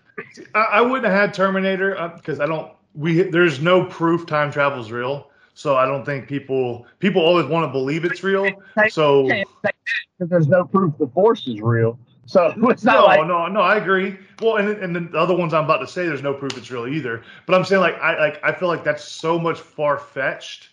I, 0.54 0.60
I 0.60 0.82
wouldn't 0.82 1.06
have 1.06 1.14
had 1.14 1.34
Terminator 1.34 2.12
because 2.16 2.40
uh, 2.40 2.44
I 2.44 2.48
don't. 2.48 2.72
We 2.96 3.22
there's 3.22 3.62
no 3.62 3.86
proof 3.86 4.26
time 4.26 4.52
travel 4.52 4.82
is 4.82 4.92
real, 4.92 5.30
so 5.54 5.78
I 5.78 5.86
don't 5.86 6.04
think 6.04 6.28
people 6.28 6.86
people 7.00 7.22
always 7.22 7.46
want 7.46 7.68
to 7.68 7.72
believe 7.72 8.04
it's 8.04 8.24
real. 8.24 8.50
So 8.90 9.24
because 9.24 10.30
there's 10.30 10.48
no 10.48 10.66
proof 10.66 10.98
the 10.98 11.08
Force 11.08 11.48
is 11.48 11.62
real. 11.62 11.98
So 12.26 12.54
it's 12.70 12.84
not 12.84 12.96
no, 12.96 13.06
like, 13.06 13.28
no, 13.28 13.48
no. 13.48 13.62
I 13.62 13.78
agree. 13.78 14.18
Well, 14.42 14.58
and 14.58 14.70
and 14.70 14.96
the 15.12 15.18
other 15.18 15.36
ones 15.36 15.54
I'm 15.54 15.66
about 15.66 15.78
to 15.78 15.88
say, 15.88 16.06
there's 16.06 16.24
no 16.24 16.34
proof 16.34 16.58
it's 16.58 16.70
real 16.72 16.88
either. 16.88 17.24
But 17.46 17.56
I'm 17.56 17.64
saying 17.64 17.82
like 17.82 17.98
I 18.00 18.20
like 18.20 18.40
I 18.44 18.52
feel 18.52 18.68
like 18.68 18.84
that's 18.84 19.04
so 19.04 19.40
much 19.40 19.60
far 19.60 19.98
fetched 19.98 20.70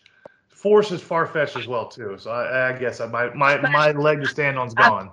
Force 0.56 0.90
is 0.90 1.02
far 1.02 1.26
fetched 1.26 1.54
as 1.56 1.66
well 1.66 1.86
too. 1.86 2.16
So 2.18 2.30
I, 2.30 2.70
I 2.70 2.78
guess 2.78 3.02
I, 3.02 3.06
my 3.06 3.32
my 3.34 3.58
my 3.60 3.92
leg 3.92 4.22
to 4.22 4.26
stand 4.26 4.58
on's 4.58 4.72
gone. 4.72 5.10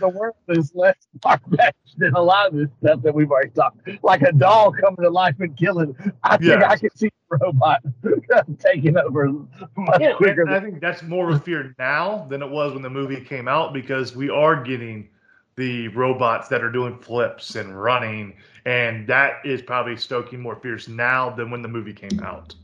the 0.00 0.08
world 0.08 0.36
is 0.48 0.74
less 0.74 0.96
far 1.22 1.38
fetched 1.54 1.98
than 1.98 2.14
a 2.14 2.22
lot 2.22 2.46
of 2.46 2.54
this 2.54 2.70
stuff 2.82 3.02
that 3.02 3.14
we've 3.14 3.30
already 3.30 3.50
talked. 3.50 3.86
Like 4.02 4.22
a 4.22 4.32
doll 4.32 4.72
coming 4.72 5.02
to 5.02 5.10
life 5.10 5.36
and 5.40 5.54
killing. 5.54 5.94
I 6.22 6.38
think 6.38 6.64
I 6.64 6.78
can 6.78 6.88
see 6.96 7.08
a 7.30 7.36
robot 7.36 7.82
taking 8.58 8.96
over 8.96 9.28
much 9.28 10.00
well, 10.00 10.16
quicker. 10.16 10.48
I 10.48 10.60
think 10.60 10.80
that's 10.80 11.02
more 11.02 11.28
of 11.28 11.36
a 11.36 11.38
fear 11.38 11.74
now 11.78 12.26
than 12.30 12.40
it 12.42 12.48
was 12.48 12.72
when 12.72 12.82
the 12.82 12.88
movie 12.88 13.20
came 13.20 13.48
out 13.48 13.74
because 13.74 14.16
we 14.16 14.30
are 14.30 14.62
getting 14.64 15.10
the 15.56 15.88
robots 15.88 16.48
that 16.48 16.64
are 16.64 16.72
doing 16.72 16.98
flips 16.98 17.56
and 17.56 17.80
running, 17.80 18.32
and 18.64 19.06
that 19.08 19.44
is 19.44 19.60
probably 19.60 19.98
stoking 19.98 20.40
more 20.40 20.56
fears 20.56 20.88
now 20.88 21.28
than 21.28 21.50
when 21.50 21.60
the 21.60 21.68
movie 21.68 21.92
came 21.92 22.18
out. 22.20 22.54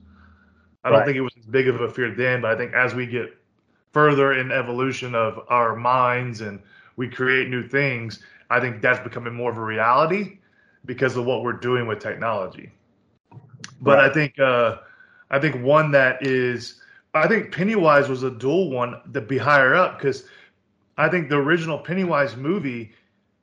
I 0.85 0.90
don't 0.90 1.01
right. 1.01 1.07
think 1.07 1.16
it 1.16 1.23
was 1.23 1.35
as 1.38 1.47
big 1.47 1.68
of 1.68 1.81
a 1.81 1.88
fear 1.88 2.14
then, 2.14 2.40
but 2.40 2.51
I 2.51 2.57
think 2.57 2.73
as 2.75 2.95
we 2.95 3.07
get 3.07 3.37
further 3.92 4.33
in 4.33 4.51
evolution 4.51 5.14
of 5.14 5.40
our 5.49 5.77
minds 5.77 6.40
and 6.40 6.61
we 6.97 7.09
create 7.09 7.49
new 7.49 7.66
things, 7.66 8.23
I 8.51 8.61
think 8.61 8.83
that's 8.83 9.03
becoming 9.03 9.35
more 9.35 9.51
of 9.51 9.57
a 9.57 9.62
reality 9.62 10.38
because 10.85 11.16
of 11.16 11.25
what 11.25 11.42
we're 11.42 11.53
doing 11.53 11.87
with 11.87 12.01
technology. 12.01 12.71
But 13.81 13.99
right. 13.99 14.11
I 14.11 14.14
think 14.14 14.38
uh, 14.38 14.79
I 15.31 15.38
think 15.38 15.64
one 15.64 15.90
that 15.92 16.27
is 16.27 16.81
I 17.14 17.29
think 17.29 17.53
Pennywise 17.53 18.09
was 18.09 18.23
a 18.23 18.31
dual 18.31 18.71
one 18.71 19.01
to 19.12 19.21
be 19.21 19.38
higher 19.38 19.75
up 19.75 19.99
because 19.99 20.25
I 20.97 21.09
think 21.09 21.29
the 21.29 21.37
original 21.37 21.79
Pennywise 21.79 22.37
movie 22.37 22.92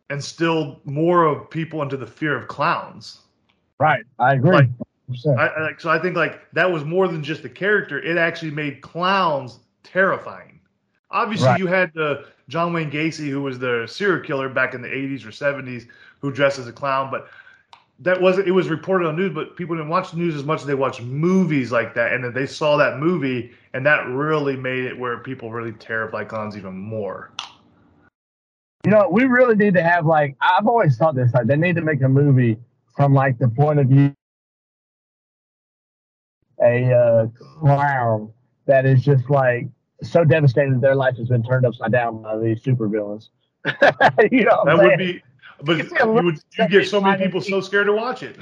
instilled 0.09 0.85
more 0.85 1.25
of 1.25 1.49
people 1.49 1.81
into 1.81 1.97
the 1.97 2.07
fear 2.07 2.35
of 2.35 2.47
clowns. 2.47 3.19
Right, 3.79 4.03
I 4.17 4.33
agree. 4.33 4.51
Like, 4.51 4.69
I, 5.37 5.71
so 5.77 5.89
I 5.89 5.99
think 5.99 6.15
like 6.15 6.41
that 6.53 6.71
was 6.71 6.83
more 6.83 7.07
than 7.07 7.23
just 7.23 7.43
a 7.45 7.49
character. 7.49 7.99
It 8.01 8.17
actually 8.17 8.51
made 8.51 8.81
clowns 8.81 9.59
terrifying. 9.83 10.59
Obviously, 11.11 11.47
right. 11.47 11.59
you 11.59 11.67
had 11.67 11.91
the 11.93 12.27
John 12.47 12.73
Wayne 12.73 12.91
Gacy, 12.91 13.29
who 13.29 13.41
was 13.41 13.57
the 13.57 13.87
serial 13.87 14.23
killer 14.23 14.49
back 14.49 14.73
in 14.73 14.81
the 14.81 14.87
80s 14.87 15.25
or 15.25 15.29
70s, 15.29 15.87
who 16.19 16.31
dressed 16.31 16.59
as 16.59 16.67
a 16.67 16.71
clown. 16.71 17.09
But 17.09 17.27
that 17.99 18.21
wasn't 18.21 18.47
it 18.47 18.51
was 18.51 18.69
reported 18.69 19.07
on 19.07 19.15
news, 19.15 19.33
but 19.33 19.55
people 19.55 19.75
didn't 19.75 19.89
watch 19.89 20.11
the 20.11 20.17
news 20.17 20.35
as 20.35 20.43
much 20.43 20.61
as 20.61 20.67
they 20.67 20.75
watched 20.75 21.01
movies 21.01 21.71
like 21.71 21.93
that, 21.95 22.13
and 22.13 22.23
then 22.23 22.33
they 22.33 22.45
saw 22.45 22.77
that 22.77 22.99
movie, 22.99 23.51
and 23.73 23.85
that 23.85 24.07
really 24.07 24.55
made 24.55 24.85
it 24.85 24.97
where 24.97 25.17
people 25.17 25.51
really 25.51 25.73
tear 25.73 26.07
clowns 26.27 26.55
even 26.55 26.77
more. 26.77 27.31
You 28.85 28.91
know, 28.91 29.09
we 29.09 29.25
really 29.25 29.55
need 29.55 29.73
to 29.73 29.83
have 29.83 30.05
like 30.05 30.35
I've 30.41 30.67
always 30.67 30.97
thought 30.97 31.15
this 31.15 31.33
like 31.33 31.47
they 31.47 31.57
need 31.57 31.75
to 31.75 31.81
make 31.81 32.01
a 32.01 32.09
movie 32.09 32.57
from 32.95 33.13
like 33.13 33.37
the 33.37 33.49
point 33.49 33.79
of 33.79 33.87
view 33.87 34.15
a 36.61 36.93
uh, 36.93 37.27
clown 37.59 38.31
that 38.65 38.85
is 38.85 39.03
just 39.03 39.29
like 39.29 39.67
so 40.01 40.23
devastated 40.23 40.79
their 40.81 40.95
life 40.95 41.17
has 41.17 41.27
been 41.27 41.43
turned 41.43 41.65
upside 41.65 41.91
down 41.91 42.21
by 42.21 42.37
these 42.37 42.61
supervillains. 42.61 43.29
you 44.31 44.45
know, 44.45 44.63
that 44.65 44.77
would 44.77 44.97
be, 44.97 45.21
but 45.63 45.77
you, 45.77 45.89
you 45.97 46.11
would 46.23 46.39
you 46.57 46.67
get 46.69 46.87
so 46.87 47.01
many 47.01 47.23
people 47.23 47.41
so 47.41 47.59
scared 47.61 47.87
to 47.87 47.93
watch 47.93 48.23
it. 48.23 48.37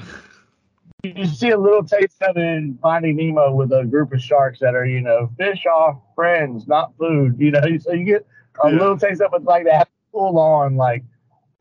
You 1.02 1.26
see 1.26 1.50
a 1.50 1.58
little 1.58 1.84
taste 1.84 2.20
of 2.22 2.36
it 2.36 2.40
in 2.40 2.78
Finding 2.82 3.16
Nemo 3.16 3.52
with 3.54 3.72
a 3.72 3.84
group 3.84 4.12
of 4.12 4.20
sharks 4.20 4.58
that 4.60 4.74
are, 4.74 4.84
you 4.84 5.00
know, 5.00 5.30
fish 5.38 5.64
off 5.66 6.00
friends, 6.14 6.66
not 6.66 6.92
food. 6.98 7.36
You 7.38 7.52
know, 7.52 7.60
so 7.80 7.92
you 7.92 8.04
get 8.04 8.26
a 8.64 8.70
yeah. 8.70 8.78
little 8.78 8.98
taste 8.98 9.20
of 9.20 9.32
it 9.32 9.44
like 9.44 9.64
that, 9.64 9.88
full 10.12 10.38
on, 10.38 10.76
like, 10.76 11.04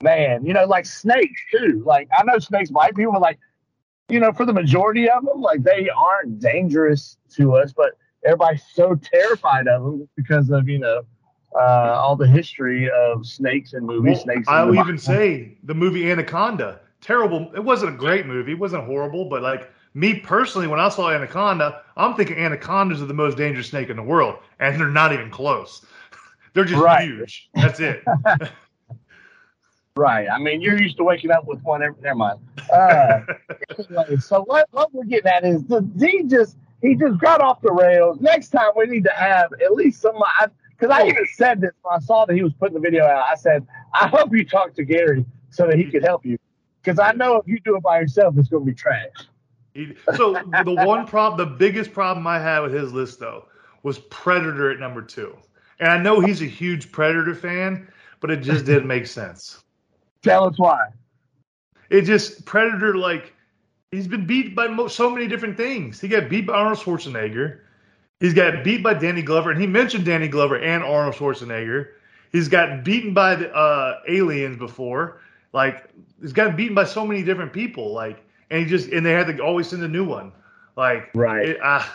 man, 0.02 0.46
you 0.46 0.54
know, 0.54 0.66
like 0.66 0.86
snakes 0.86 1.40
too. 1.52 1.84
Like 1.86 2.10
I 2.18 2.24
know 2.24 2.40
snakes 2.40 2.72
bite 2.72 2.96
people, 2.96 3.20
like, 3.20 3.40
you 4.10 4.20
know, 4.20 4.32
for 4.32 4.46
the 4.46 4.54
majority 4.54 5.10
of 5.10 5.26
them, 5.26 5.42
like 5.42 5.64
they 5.64 5.90
aren't 5.90 6.40
dangerous 6.40 7.18
to 7.36 7.56
us, 7.56 7.74
but 7.74 7.98
everybody's 8.26 8.64
so 8.74 8.96
terrified 8.96 9.68
of 9.68 9.84
them 9.84 10.10
because 10.16 10.50
of 10.50 10.68
you 10.70 10.80
know 10.80 11.04
uh, 11.56 12.00
all 12.00 12.16
the 12.16 12.28
history 12.28 12.90
of 12.90 13.26
snakes 13.26 13.74
and 13.74 13.86
movies. 13.86 14.18
Well, 14.18 14.24
snakes. 14.24 14.48
I 14.48 14.64
will 14.64 14.76
even 14.76 14.98
say 14.98 15.58
the 15.64 15.74
movie 15.74 16.10
Anaconda. 16.10 16.80
Terrible. 17.00 17.52
It 17.56 17.64
wasn't 17.64 17.94
a 17.94 17.98
great 17.98 18.26
movie. 18.26 18.54
It 18.54 18.60
wasn't 18.60 18.86
horrible, 18.86 19.30
but 19.30 19.44
like 19.44 19.70
me 19.94 20.20
personally, 20.20 20.68
when 20.68 20.80
I 20.80 20.90
saw 20.90 21.12
Anaconda, 21.12 21.82
I'm 21.96 22.16
thinking 22.16 22.38
anacondas 22.38 23.02
are 23.02 23.06
the 23.06 23.14
most 23.14 23.38
dangerous 23.38 23.70
snake 23.70 23.90
in 23.90 23.98
the 23.98 24.04
world, 24.04 24.36
and 24.60 24.80
they're 24.80 24.88
not 24.90 25.14
even 25.14 25.30
close. 25.30 25.86
they're 26.54 26.66
just 26.66 26.82
right. 26.82 27.08
huge. 27.08 27.50
That's 27.54 27.80
it. 27.80 28.04
right. 29.98 30.28
I 30.30 30.38
mean, 30.38 30.62
you're 30.62 30.80
used 30.80 30.98
to 30.98 31.04
waking 31.04 31.32
up 31.32 31.46
with 31.46 31.62
one. 31.64 31.84
Every, 31.84 32.02
never 32.02 32.16
mind. 32.16 32.40
Uh, 32.72 33.22
anyway, 33.90 34.18
so 34.18 34.44
what 34.44 34.68
what 34.72 34.94
we're 34.94 35.06
getting 35.06 35.32
at 35.32 35.44
is 35.46 35.64
the 35.64 35.82
D 35.82 36.24
just 36.28 36.58
he 36.82 36.96
just 36.96 37.20
got 37.20 37.42
off 37.42 37.62
the 37.62 37.72
rails. 37.72 38.20
Next 38.22 38.50
time 38.50 38.72
we 38.76 38.86
need 38.86 39.04
to 39.04 39.12
have 39.12 39.52
at 39.54 39.74
least 39.74 40.02
some. 40.02 40.16
Because 40.70 40.96
I, 40.96 41.02
I 41.02 41.08
even 41.08 41.26
said 41.34 41.62
this 41.62 41.72
when 41.82 41.96
I 41.96 42.00
saw 42.00 42.26
that 42.26 42.36
he 42.36 42.44
was 42.44 42.54
putting 42.54 42.76
the 42.76 42.80
video 42.80 43.06
out. 43.06 43.26
I 43.28 43.36
said, 43.36 43.66
I 43.94 44.08
hope 44.08 44.32
you 44.32 44.46
talk 44.46 44.76
to 44.76 44.84
Gary 44.84 45.26
so 45.50 45.66
that 45.68 45.78
he 45.78 45.86
could 45.86 46.04
help 46.04 46.26
you. 46.26 46.38
Because 46.84 47.00
I 47.00 47.14
know 47.14 47.38
if 47.38 47.48
you 47.48 47.60
do 47.60 47.76
it 47.76 47.84
by 47.84 48.00
yourself, 48.00 48.36
it's 48.38 48.50
going 48.50 48.64
to 48.64 48.72
be 48.72 48.76
trash. 48.76 49.10
So 50.16 50.34
the 50.64 50.74
one 50.86 51.06
problem, 51.06 51.38
the 51.38 51.56
biggest 51.56 51.94
problem 51.94 52.26
I 52.26 52.40
had 52.40 52.60
with 52.60 52.74
his 52.74 52.94
list 52.94 53.20
though, 53.20 53.46
was 53.84 54.00
Predator 54.00 54.72
at 54.72 54.80
number 54.80 55.02
two. 55.02 55.36
And 55.80 55.92
I 55.92 55.98
know 55.98 56.20
he's 56.20 56.42
a 56.42 56.46
huge 56.46 56.92
Predator 56.92 57.36
fan, 57.36 57.88
but 58.20 58.32
it 58.32 58.38
just 58.38 58.66
didn't 58.66 58.88
make 58.88 59.06
sense. 59.06 59.64
Tell 60.22 60.46
us 60.46 60.58
why. 60.58 60.88
It 61.90 62.02
just 62.02 62.46
Predator 62.46 62.96
like 62.96 63.34
He's 63.92 64.08
been 64.08 64.26
beat 64.26 64.54
by 64.54 64.68
mo- 64.68 64.90
so 64.90 65.10
many 65.10 65.28
different 65.28 65.56
things. 65.56 66.02
He 66.02 66.08
got 66.10 66.30
beat 66.30 66.46
by 66.46 66.54
Arnold 66.54 66.80
Schwarzenegger. 66.80 67.60
He's 68.20 68.34
got 68.34 68.64
beat 68.64 68.84
by 68.84 68.96
Danny 68.96 69.22
Glover, 69.22 69.52
and 69.52 69.62
he 69.62 69.68
mentioned 69.68 70.04
Danny 70.06 70.28
Glover 70.28 70.60
and 70.60 70.84
Arnold 70.84 71.16
Schwarzenegger. 71.16 71.90
He's 72.32 72.50
got 72.50 72.84
beaten 72.84 73.14
by 73.14 73.36
the 73.36 73.54
uh, 73.54 74.02
aliens 74.08 74.58
before. 74.58 75.22
Like 75.54 75.90
he's 76.20 76.34
gotten 76.34 76.56
beaten 76.58 76.76
by 76.76 76.84
so 76.84 77.06
many 77.06 77.24
different 77.24 77.54
people. 77.54 77.94
Like 77.94 78.26
and 78.50 78.60
he 78.60 78.66
just 78.66 78.90
and 78.90 79.06
they 79.06 79.14
had 79.14 79.28
to 79.28 79.42
always 79.42 79.70
send 79.70 79.82
a 79.84 79.88
new 79.88 80.04
one. 80.04 80.34
Like 80.76 81.10
right. 81.14 81.50
It, 81.50 81.58
uh, 81.64 81.86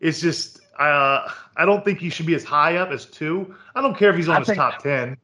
it's 0.00 0.20
just 0.20 0.60
uh, 0.78 1.30
I 1.56 1.64
don't 1.64 1.82
think 1.82 1.98
he 1.98 2.10
should 2.10 2.26
be 2.26 2.34
as 2.34 2.44
high 2.44 2.76
up 2.76 2.90
as 2.90 3.06
two. 3.06 3.54
I 3.74 3.80
don't 3.80 3.96
care 3.96 4.10
if 4.10 4.16
he's 4.16 4.28
on 4.28 4.36
I 4.36 4.38
his 4.40 4.48
top 4.54 4.82
ten, 4.82 5.16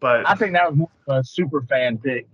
but 0.00 0.28
I 0.28 0.34
think 0.34 0.52
that 0.52 0.70
was 0.70 0.76
more 0.76 0.90
of 1.08 1.16
a 1.18 1.24
super 1.24 1.62
fan 1.62 1.98
pick. 1.98 2.28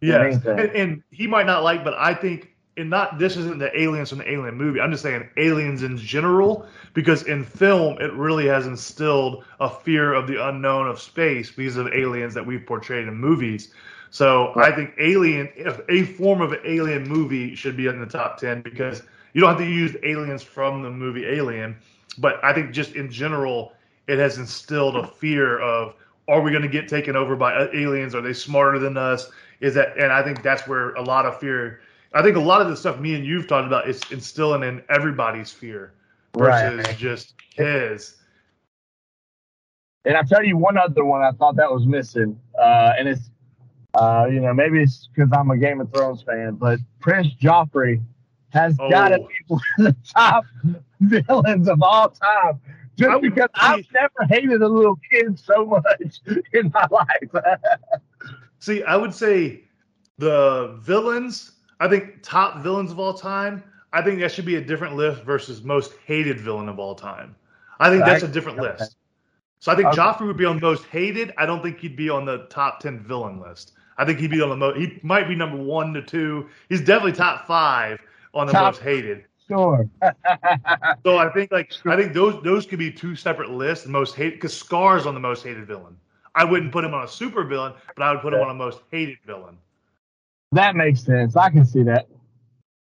Yeah, 0.00 0.24
and, 0.24 0.46
and, 0.46 1.02
he 1.10 1.26
might 1.26 1.46
not 1.46 1.64
like, 1.64 1.82
but 1.82 1.94
I 1.94 2.12
think 2.12 2.56
and 2.76 2.90
not 2.90 3.18
this 3.18 3.36
isn't 3.36 3.58
the 3.58 3.80
aliens 3.80 4.10
from 4.10 4.18
the 4.18 4.30
alien 4.30 4.54
movie 4.54 4.80
i'm 4.80 4.90
just 4.90 5.02
saying 5.02 5.28
aliens 5.36 5.82
in 5.82 5.96
general 5.96 6.66
because 6.94 7.22
in 7.24 7.44
film 7.44 8.00
it 8.00 8.12
really 8.12 8.46
has 8.46 8.66
instilled 8.66 9.44
a 9.60 9.68
fear 9.68 10.12
of 10.12 10.26
the 10.26 10.48
unknown 10.48 10.86
of 10.86 11.00
space 11.00 11.50
because 11.50 11.76
of 11.76 11.88
aliens 11.88 12.34
that 12.34 12.44
we've 12.44 12.66
portrayed 12.66 13.08
in 13.08 13.14
movies 13.14 13.72
so 14.10 14.52
right. 14.54 14.72
i 14.72 14.76
think 14.76 14.92
alien 14.98 15.48
if 15.56 15.80
a 15.88 16.04
form 16.14 16.40
of 16.40 16.52
an 16.52 16.60
alien 16.64 17.02
movie 17.08 17.54
should 17.54 17.76
be 17.76 17.86
in 17.86 17.98
the 17.98 18.06
top 18.06 18.38
10 18.38 18.62
because 18.62 19.02
you 19.32 19.40
don't 19.40 19.50
have 19.50 19.58
to 19.58 19.66
use 19.66 19.96
aliens 20.02 20.42
from 20.42 20.82
the 20.82 20.90
movie 20.90 21.24
alien 21.26 21.76
but 22.18 22.42
i 22.44 22.52
think 22.52 22.72
just 22.72 22.94
in 22.94 23.10
general 23.10 23.72
it 24.06 24.18
has 24.18 24.38
instilled 24.38 24.96
a 24.96 25.06
fear 25.06 25.58
of 25.58 25.94
are 26.28 26.40
we 26.40 26.50
going 26.50 26.62
to 26.62 26.68
get 26.68 26.88
taken 26.88 27.16
over 27.16 27.36
by 27.36 27.68
aliens 27.74 28.14
are 28.14 28.20
they 28.20 28.32
smarter 28.32 28.78
than 28.78 28.96
us 28.96 29.30
is 29.60 29.74
that 29.74 29.96
and 29.98 30.12
i 30.12 30.22
think 30.22 30.42
that's 30.42 30.66
where 30.66 30.94
a 30.94 31.02
lot 31.02 31.26
of 31.26 31.38
fear 31.38 31.80
I 32.16 32.22
think 32.22 32.36
a 32.36 32.40
lot 32.40 32.62
of 32.62 32.68
the 32.68 32.76
stuff 32.76 32.98
me 32.98 33.14
and 33.14 33.26
you've 33.26 33.46
talked 33.46 33.66
about 33.66 33.88
is 33.88 34.00
instilling 34.10 34.62
in 34.62 34.82
everybody's 34.88 35.50
fear 35.50 35.92
versus 36.36 36.86
right. 36.86 36.96
just 36.96 37.34
his. 37.54 38.16
And 40.06 40.16
I'll 40.16 40.24
tell 40.24 40.42
you 40.42 40.56
one 40.56 40.78
other 40.78 41.04
one 41.04 41.20
I 41.20 41.32
thought 41.32 41.56
that 41.56 41.70
was 41.70 41.84
missing, 41.84 42.40
uh, 42.58 42.92
and 42.98 43.08
it's 43.08 43.28
uh, 43.92 44.28
you 44.30 44.40
know 44.40 44.54
maybe 44.54 44.80
it's 44.80 45.08
because 45.12 45.30
I'm 45.32 45.50
a 45.50 45.58
Game 45.58 45.80
of 45.80 45.92
Thrones 45.92 46.22
fan, 46.22 46.54
but 46.54 46.78
Prince 47.00 47.28
Joffrey 47.42 48.02
has 48.50 48.76
oh. 48.80 48.88
got 48.88 49.08
to 49.08 49.18
be 49.18 49.34
one 49.48 49.60
of 49.78 49.84
the 49.84 49.96
top 50.14 50.44
villains 51.00 51.68
of 51.68 51.82
all 51.82 52.08
time. 52.08 52.60
Just 52.96 53.10
I 53.10 53.18
because 53.18 53.48
I've 53.54 53.86
never 53.92 54.26
hated 54.28 54.62
a 54.62 54.68
little 54.68 54.98
kid 55.10 55.38
so 55.38 55.66
much 55.66 56.20
in 56.52 56.70
my 56.72 56.86
life. 56.90 57.44
see, 58.58 58.82
I 58.84 58.96
would 58.96 59.14
say 59.14 59.60
the 60.18 60.78
villains 60.80 61.52
I 61.80 61.88
think 61.88 62.22
top 62.22 62.62
villains 62.62 62.90
of 62.90 62.98
all 62.98 63.14
time. 63.14 63.62
I 63.92 64.02
think 64.02 64.20
that 64.20 64.32
should 64.32 64.44
be 64.44 64.56
a 64.56 64.60
different 64.60 64.96
list 64.96 65.22
versus 65.22 65.62
most 65.62 65.94
hated 66.04 66.40
villain 66.40 66.68
of 66.68 66.78
all 66.78 66.94
time. 66.94 67.36
I 67.78 67.90
think 67.90 68.04
that's 68.04 68.22
a 68.22 68.28
different 68.28 68.58
okay. 68.58 68.78
list. 68.78 68.96
So 69.58 69.72
I 69.72 69.74
think 69.74 69.88
okay. 69.88 69.98
Joffrey 69.98 70.26
would 70.26 70.36
be 70.36 70.44
on 70.44 70.60
most 70.60 70.84
hated. 70.86 71.32
I 71.38 71.46
don't 71.46 71.62
think 71.62 71.78
he'd 71.78 71.96
be 71.96 72.08
on 72.08 72.24
the 72.24 72.46
top 72.50 72.80
ten 72.80 73.00
villain 73.00 73.40
list. 73.40 73.72
I 73.98 74.04
think 74.04 74.18
he'd 74.18 74.30
be 74.30 74.40
on 74.40 74.50
the 74.50 74.56
most. 74.56 74.78
He 74.78 74.98
might 75.02 75.28
be 75.28 75.34
number 75.34 75.56
one 75.56 75.92
to 75.94 76.02
two. 76.02 76.48
He's 76.68 76.80
definitely 76.80 77.12
top 77.12 77.46
five 77.46 78.00
on 78.34 78.46
the 78.46 78.52
top, 78.52 78.74
most 78.74 78.82
hated. 78.82 79.24
Sure. 79.48 79.88
so 81.04 81.18
I 81.18 81.30
think 81.32 81.52
like 81.52 81.72
I 81.86 81.96
think 81.96 82.12
those 82.12 82.42
those 82.42 82.66
could 82.66 82.78
be 82.78 82.90
two 82.90 83.14
separate 83.14 83.50
lists. 83.50 83.86
Most 83.86 84.14
hated 84.14 84.34
because 84.34 84.56
Scar's 84.56 85.06
on 85.06 85.14
the 85.14 85.20
most 85.20 85.44
hated 85.44 85.66
villain. 85.66 85.96
I 86.34 86.44
wouldn't 86.44 86.72
put 86.72 86.84
him 86.84 86.94
on 86.94 87.04
a 87.04 87.08
super 87.08 87.44
villain, 87.44 87.72
but 87.94 88.02
I 88.02 88.12
would 88.12 88.20
put 88.20 88.34
him 88.34 88.40
on 88.40 88.50
a 88.50 88.54
most 88.54 88.80
hated 88.90 89.18
villain. 89.24 89.56
That 90.52 90.76
makes 90.76 91.02
sense. 91.02 91.36
I 91.36 91.50
can 91.50 91.64
see 91.64 91.82
that. 91.84 92.08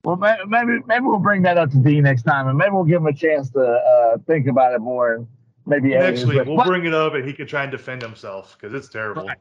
Well, 0.04 0.16
maybe 0.16 0.80
maybe 0.88 1.06
we'll 1.06 1.20
bring 1.20 1.42
that 1.44 1.58
up 1.58 1.72
to 1.72 1.78
D 1.78 2.02
next 2.02 2.24
time, 2.24 2.48
and 2.48 2.58
maybe 2.58 2.72
we'll 2.72 2.84
give 2.84 3.02
him 3.02 3.08
a 3.08 3.14
chance 3.14 3.50
to 3.52 3.62
uh, 3.62 4.18
think 4.26 4.48
about 4.48 4.74
it 4.74 4.80
more. 4.80 5.16
And 5.16 5.28
maybe 5.66 5.90
next 5.90 6.26
week 6.26 6.46
we'll 6.46 6.64
bring 6.64 6.86
it 6.86 6.94
up, 6.94 7.14
and 7.14 7.26
he 7.26 7.34
can 7.34 7.48
try 7.48 7.64
and 7.64 7.72
defend 7.72 8.02
himself 8.02 8.58
because 8.60 8.74
it's 8.74 8.90
terrible. 8.90 9.28
Right. 9.28 9.38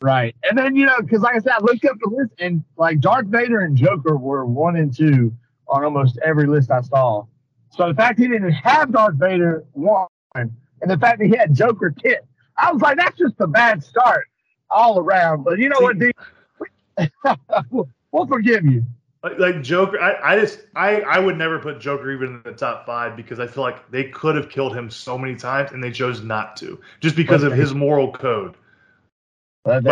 right. 0.00 0.36
and 0.44 0.56
then 0.56 0.74
you 0.74 0.86
know, 0.86 0.96
because 1.00 1.20
like 1.20 1.36
I 1.36 1.38
said, 1.40 1.52
I 1.52 1.60
looked 1.60 1.84
up 1.84 1.96
the 2.00 2.08
list, 2.08 2.32
and 2.38 2.64
like 2.76 3.00
Darth 3.00 3.26
Vader 3.26 3.60
and 3.60 3.76
Joker 3.76 4.16
were 4.16 4.46
one 4.46 4.76
and 4.76 4.96
two 4.96 5.34
on 5.70 5.84
almost 5.84 6.18
every 6.24 6.46
list 6.46 6.70
I 6.70 6.82
saw. 6.82 7.24
So 7.70 7.88
the 7.88 7.94
fact 7.94 8.18
he 8.18 8.26
didn't 8.26 8.52
have 8.52 8.92
Darth 8.92 9.14
Vader 9.14 9.64
one, 9.72 10.08
and 10.34 10.50
the 10.86 10.98
fact 10.98 11.20
that 11.20 11.26
he 11.26 11.36
had 11.36 11.54
Joker 11.54 11.90
ten, 11.90 12.16
I 12.56 12.72
was 12.72 12.82
like, 12.82 12.96
that's 12.98 13.16
just 13.16 13.34
a 13.38 13.46
bad 13.46 13.82
start 13.82 14.26
all 14.70 14.98
around. 14.98 15.44
But 15.44 15.58
you 15.58 15.68
know 15.68 15.80
what, 15.80 15.98
D? 15.98 16.12
we'll 18.12 18.26
forgive 18.26 18.64
you. 18.64 18.84
Like, 19.22 19.38
like 19.38 19.62
Joker, 19.62 20.00
I, 20.00 20.34
I 20.34 20.40
just 20.40 20.60
I 20.74 21.02
I 21.02 21.18
would 21.18 21.36
never 21.36 21.58
put 21.58 21.78
Joker 21.78 22.10
even 22.10 22.28
in 22.36 22.42
the 22.42 22.52
top 22.52 22.86
five 22.86 23.16
because 23.16 23.38
I 23.38 23.46
feel 23.46 23.62
like 23.62 23.90
they 23.90 24.04
could 24.04 24.34
have 24.34 24.48
killed 24.48 24.74
him 24.74 24.90
so 24.90 25.18
many 25.18 25.36
times 25.36 25.72
and 25.72 25.84
they 25.84 25.90
chose 25.90 26.22
not 26.22 26.56
to 26.58 26.80
just 27.00 27.16
because 27.16 27.44
okay. 27.44 27.52
of 27.52 27.58
his 27.58 27.74
moral 27.74 28.12
code. 28.12 28.56
but 29.64 29.86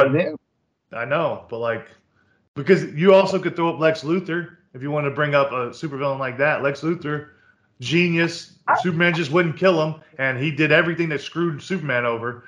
I 0.92 1.04
know, 1.04 1.44
but 1.50 1.58
like 1.58 1.86
because 2.54 2.84
you 2.94 3.12
also 3.14 3.38
could 3.38 3.54
throw 3.54 3.74
up 3.74 3.78
Lex 3.78 4.02
Luthor 4.02 4.56
if 4.78 4.82
you 4.82 4.92
want 4.92 5.06
to 5.06 5.10
bring 5.10 5.34
up 5.34 5.50
a 5.50 5.70
supervillain 5.70 6.20
like 6.20 6.38
that. 6.38 6.62
Lex 6.62 6.82
Luthor, 6.82 7.30
genius. 7.80 8.58
I, 8.68 8.80
Superman 8.80 9.12
just 9.12 9.32
wouldn't 9.32 9.56
kill 9.56 9.84
him, 9.84 10.00
and 10.18 10.38
he 10.38 10.52
did 10.52 10.70
everything 10.70 11.08
that 11.08 11.20
screwed 11.20 11.60
Superman 11.60 12.04
over. 12.04 12.44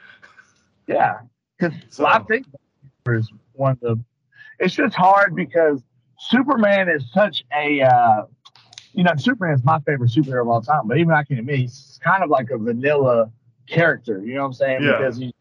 Yeah, 0.86 1.18
because 1.58 1.74
so. 1.90 2.04
well, 2.04 2.14
I 2.14 2.20
think 2.20 2.46
is 3.08 3.32
one 3.54 3.72
of 3.72 3.80
the 3.80 4.00
it's 4.60 4.74
just 4.74 4.94
hard 4.94 5.34
because 5.34 5.82
Superman 6.18 6.88
is 6.88 7.10
such 7.12 7.42
a, 7.56 7.82
uh, 7.82 8.26
you 8.92 9.02
know, 9.02 9.12
Superman 9.16 9.54
is 9.54 9.64
my 9.64 9.80
favorite 9.80 10.10
superhero 10.10 10.42
of 10.42 10.48
all 10.48 10.62
time. 10.62 10.86
But 10.86 10.98
even 10.98 11.12
I 11.12 11.24
can 11.24 11.38
admit 11.38 11.58
he's 11.58 11.98
kind 12.04 12.22
of 12.22 12.30
like 12.30 12.50
a 12.50 12.58
vanilla 12.58 13.32
character. 13.66 14.22
You 14.24 14.34
know 14.34 14.42
what 14.42 14.46
I'm 14.48 14.52
saying? 14.52 14.82
Yeah. 14.84 14.98
Because 14.98 15.16
he's 15.16 15.32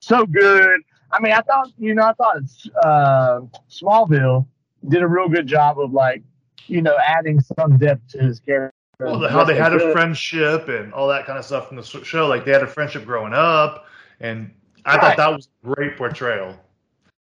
so 0.00 0.26
good. 0.26 0.80
I 1.12 1.20
mean, 1.20 1.34
I 1.34 1.42
thought, 1.42 1.68
you 1.78 1.94
know, 1.94 2.02
I 2.02 2.12
thought 2.14 2.38
uh, 2.82 3.40
Smallville 3.70 4.46
did 4.88 5.02
a 5.02 5.08
real 5.08 5.28
good 5.28 5.46
job 5.46 5.78
of 5.78 5.92
like, 5.92 6.22
you 6.66 6.82
know, 6.82 6.96
adding 7.04 7.40
some 7.40 7.78
depth 7.78 8.08
to 8.10 8.18
his 8.18 8.40
character. 8.40 8.74
Well, 8.98 9.18
the, 9.18 9.28
how 9.28 9.44
they 9.44 9.54
Yes, 9.54 9.62
had 9.62 9.72
a 9.74 9.78
friendship 9.92 10.68
and 10.68 10.92
all 10.94 11.08
that 11.08 11.26
kind 11.26 11.38
of 11.38 11.44
stuff 11.44 11.68
from 11.68 11.76
the 11.76 11.82
show. 11.82 12.26
Like 12.26 12.44
they 12.44 12.52
had 12.52 12.62
a 12.62 12.66
friendship 12.66 13.04
growing 13.04 13.34
up, 13.34 13.86
and 14.20 14.52
I 14.84 14.96
Right. 14.96 15.00
thought 15.00 15.16
that 15.18 15.32
was 15.32 15.48
a 15.64 15.74
great 15.74 15.96
portrayal. 15.96 16.56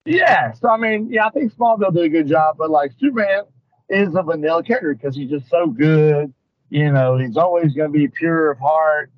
Yeah, 0.05 0.53
so 0.53 0.69
I 0.69 0.77
mean, 0.77 1.10
yeah, 1.12 1.27
I 1.27 1.29
think 1.31 1.53
Smallville 1.53 1.93
did 1.93 2.05
a 2.05 2.10
good 2.10 2.27
job, 2.27 2.55
but 2.57 2.69
like 2.69 2.91
Superman 2.99 3.43
is 3.89 4.15
a 4.15 4.23
vanilla 4.23 4.63
character 4.63 4.95
because 4.95 5.15
he's 5.15 5.29
just 5.29 5.49
so 5.49 5.67
good. 5.67 6.33
You 6.69 6.91
know, 6.91 7.17
he's 7.17 7.38
always 7.38 7.73
going 7.73 7.91
to 7.91 7.97
be 7.97 8.07
pure 8.07 8.51
of 8.51 8.60
heart 8.60 9.12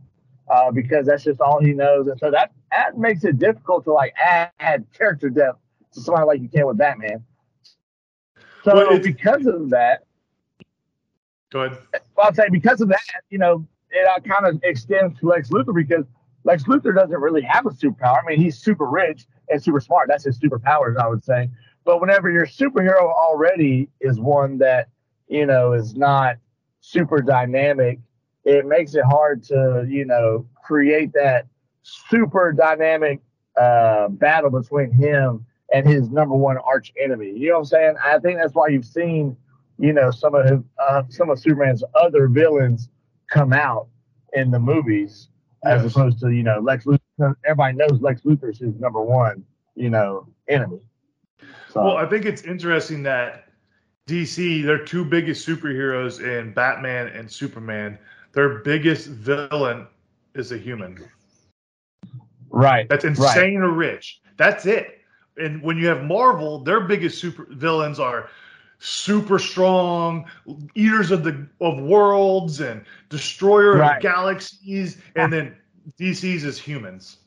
uh, 0.49 0.71
because 0.71 1.05
that's 1.07 1.23
just 1.23 1.41
all 1.41 1.61
he 1.61 1.73
knows, 1.73 2.07
and 2.07 2.19
so 2.19 2.31
that 2.31 2.51
that 2.71 2.97
makes 2.97 3.23
it 3.23 3.37
difficult 3.39 3.83
to 3.85 3.93
like 3.93 4.13
add, 4.19 4.51
add 4.59 4.85
character 4.97 5.29
depth 5.29 5.59
to 5.93 6.01
somebody 6.01 6.25
like 6.25 6.41
you 6.41 6.49
can 6.49 6.65
with 6.67 6.77
Batman. 6.77 7.23
So 8.63 8.75
Well, 8.75 8.99
because 8.99 9.45
of 9.45 9.69
that, 9.69 10.05
Go 11.51 11.61
ahead. 11.61 11.79
well, 12.15 12.27
I'd 12.27 12.35
say 12.35 12.47
because 12.51 12.81
of 12.81 12.89
that, 12.89 13.01
you 13.29 13.39
know, 13.39 13.65
it 13.89 14.07
uh, 14.07 14.19
kind 14.19 14.45
of 14.45 14.61
extends 14.63 15.19
to 15.19 15.27
Lex 15.27 15.49
Luthor 15.49 15.73
because 15.73 16.05
Lex 16.43 16.63
Luthor 16.63 16.93
doesn't 16.93 17.19
really 17.19 17.41
have 17.41 17.65
a 17.65 17.69
superpower. 17.69 18.21
I 18.23 18.27
mean, 18.27 18.39
he's 18.39 18.57
super 18.57 18.85
rich 18.85 19.25
and 19.49 19.61
super 19.61 19.79
smart. 19.79 20.07
That's 20.09 20.25
his 20.25 20.39
superpowers, 20.39 20.97
I 20.97 21.07
would 21.07 21.23
say. 21.23 21.49
But 21.85 22.01
whenever 22.01 22.29
your 22.29 22.45
superhero 22.45 23.11
already 23.11 23.89
is 23.99 24.19
one 24.19 24.57
that, 24.59 24.89
you 25.27 25.45
know, 25.45 25.73
is 25.73 25.95
not 25.95 26.35
super 26.81 27.21
dynamic, 27.21 27.99
it 28.45 28.65
makes 28.65 28.93
it 28.93 29.03
hard 29.05 29.43
to, 29.45 29.85
you 29.89 30.05
know, 30.05 30.45
create 30.63 31.11
that 31.13 31.47
super 31.81 32.51
dynamic 32.51 33.21
uh, 33.59 34.07
battle 34.09 34.51
between 34.51 34.91
him 34.91 35.45
and 35.73 35.88
his 35.88 36.10
number 36.10 36.36
one 36.36 36.58
arch 36.58 36.91
enemy. 37.01 37.32
You 37.36 37.49
know 37.49 37.53
what 37.55 37.60
I'm 37.60 37.65
saying? 37.65 37.95
I 38.03 38.19
think 38.19 38.39
that's 38.39 38.53
why 38.53 38.67
you've 38.67 38.86
seen 38.86 39.36
you 39.77 39.93
know 39.93 40.12
some 40.12 40.36
of 40.36 40.45
his, 40.45 40.60
uh, 40.82 41.03
some 41.10 41.29
of 41.29 41.39
Superman's 41.39 41.84
other 41.95 42.27
villains 42.27 42.89
come 43.29 43.53
out 43.53 43.88
in 44.34 44.51
the 44.51 44.60
movies 44.60 45.29
as 45.63 45.86
opposed 45.86 46.19
to 46.19 46.29
you 46.32 46.43
know 46.43 46.60
Lex 46.60 46.86
Luthor. 46.86 47.36
Everybody 47.45 47.77
knows 47.77 48.01
Lex 48.01 48.21
Luthor's 48.21 48.60
his 48.60 48.75
number 48.79 49.01
one 49.01 49.43
you 49.75 49.89
know 49.89 50.27
enemy. 50.47 50.79
So 51.69 51.84
Well, 51.84 51.97
I 51.97 52.05
think 52.05 52.25
it's 52.25 52.43
interesting 52.43 53.03
that 53.03 53.49
DC, 54.08 54.65
their 54.65 54.84
two 54.84 55.05
biggest 55.05 55.47
superheroes 55.47 56.19
in 56.19 56.51
Batman 56.51 57.08
and 57.08 57.32
Superman, 57.32 57.97
their 58.34 58.60
biggest 58.60 59.08
villain 59.08 59.88
is 60.34 60.51
a 60.51 60.58
human. 60.58 61.08
right, 62.49 62.89
That's 62.89 63.05
insane 63.05 63.58
or 63.58 63.71
rich. 63.71 64.21
That's 64.38 64.65
it. 64.65 64.98
And 65.39 65.62
when 65.62 65.78
you 65.78 65.88
have 65.88 66.04
Marvel, 66.04 66.60
their 66.60 66.82
biggest 66.82 67.19
super 67.19 67.47
villains 67.49 67.99
are 67.99 68.30
super 68.80 69.39
strong, 69.39 70.25
eaters 70.75 71.12
of 71.12 71.23
the 71.23 71.47
of 71.62 71.80
worlds 71.80 72.62
and 72.62 72.84
destroyer 73.10 73.78
Right. 73.78 73.97
of 73.97 74.02
galaxies, 74.02 74.97
and 75.15 75.32
then 75.32 75.56
DC's 75.99 76.43
is 76.43 76.60
humans. 76.60 77.17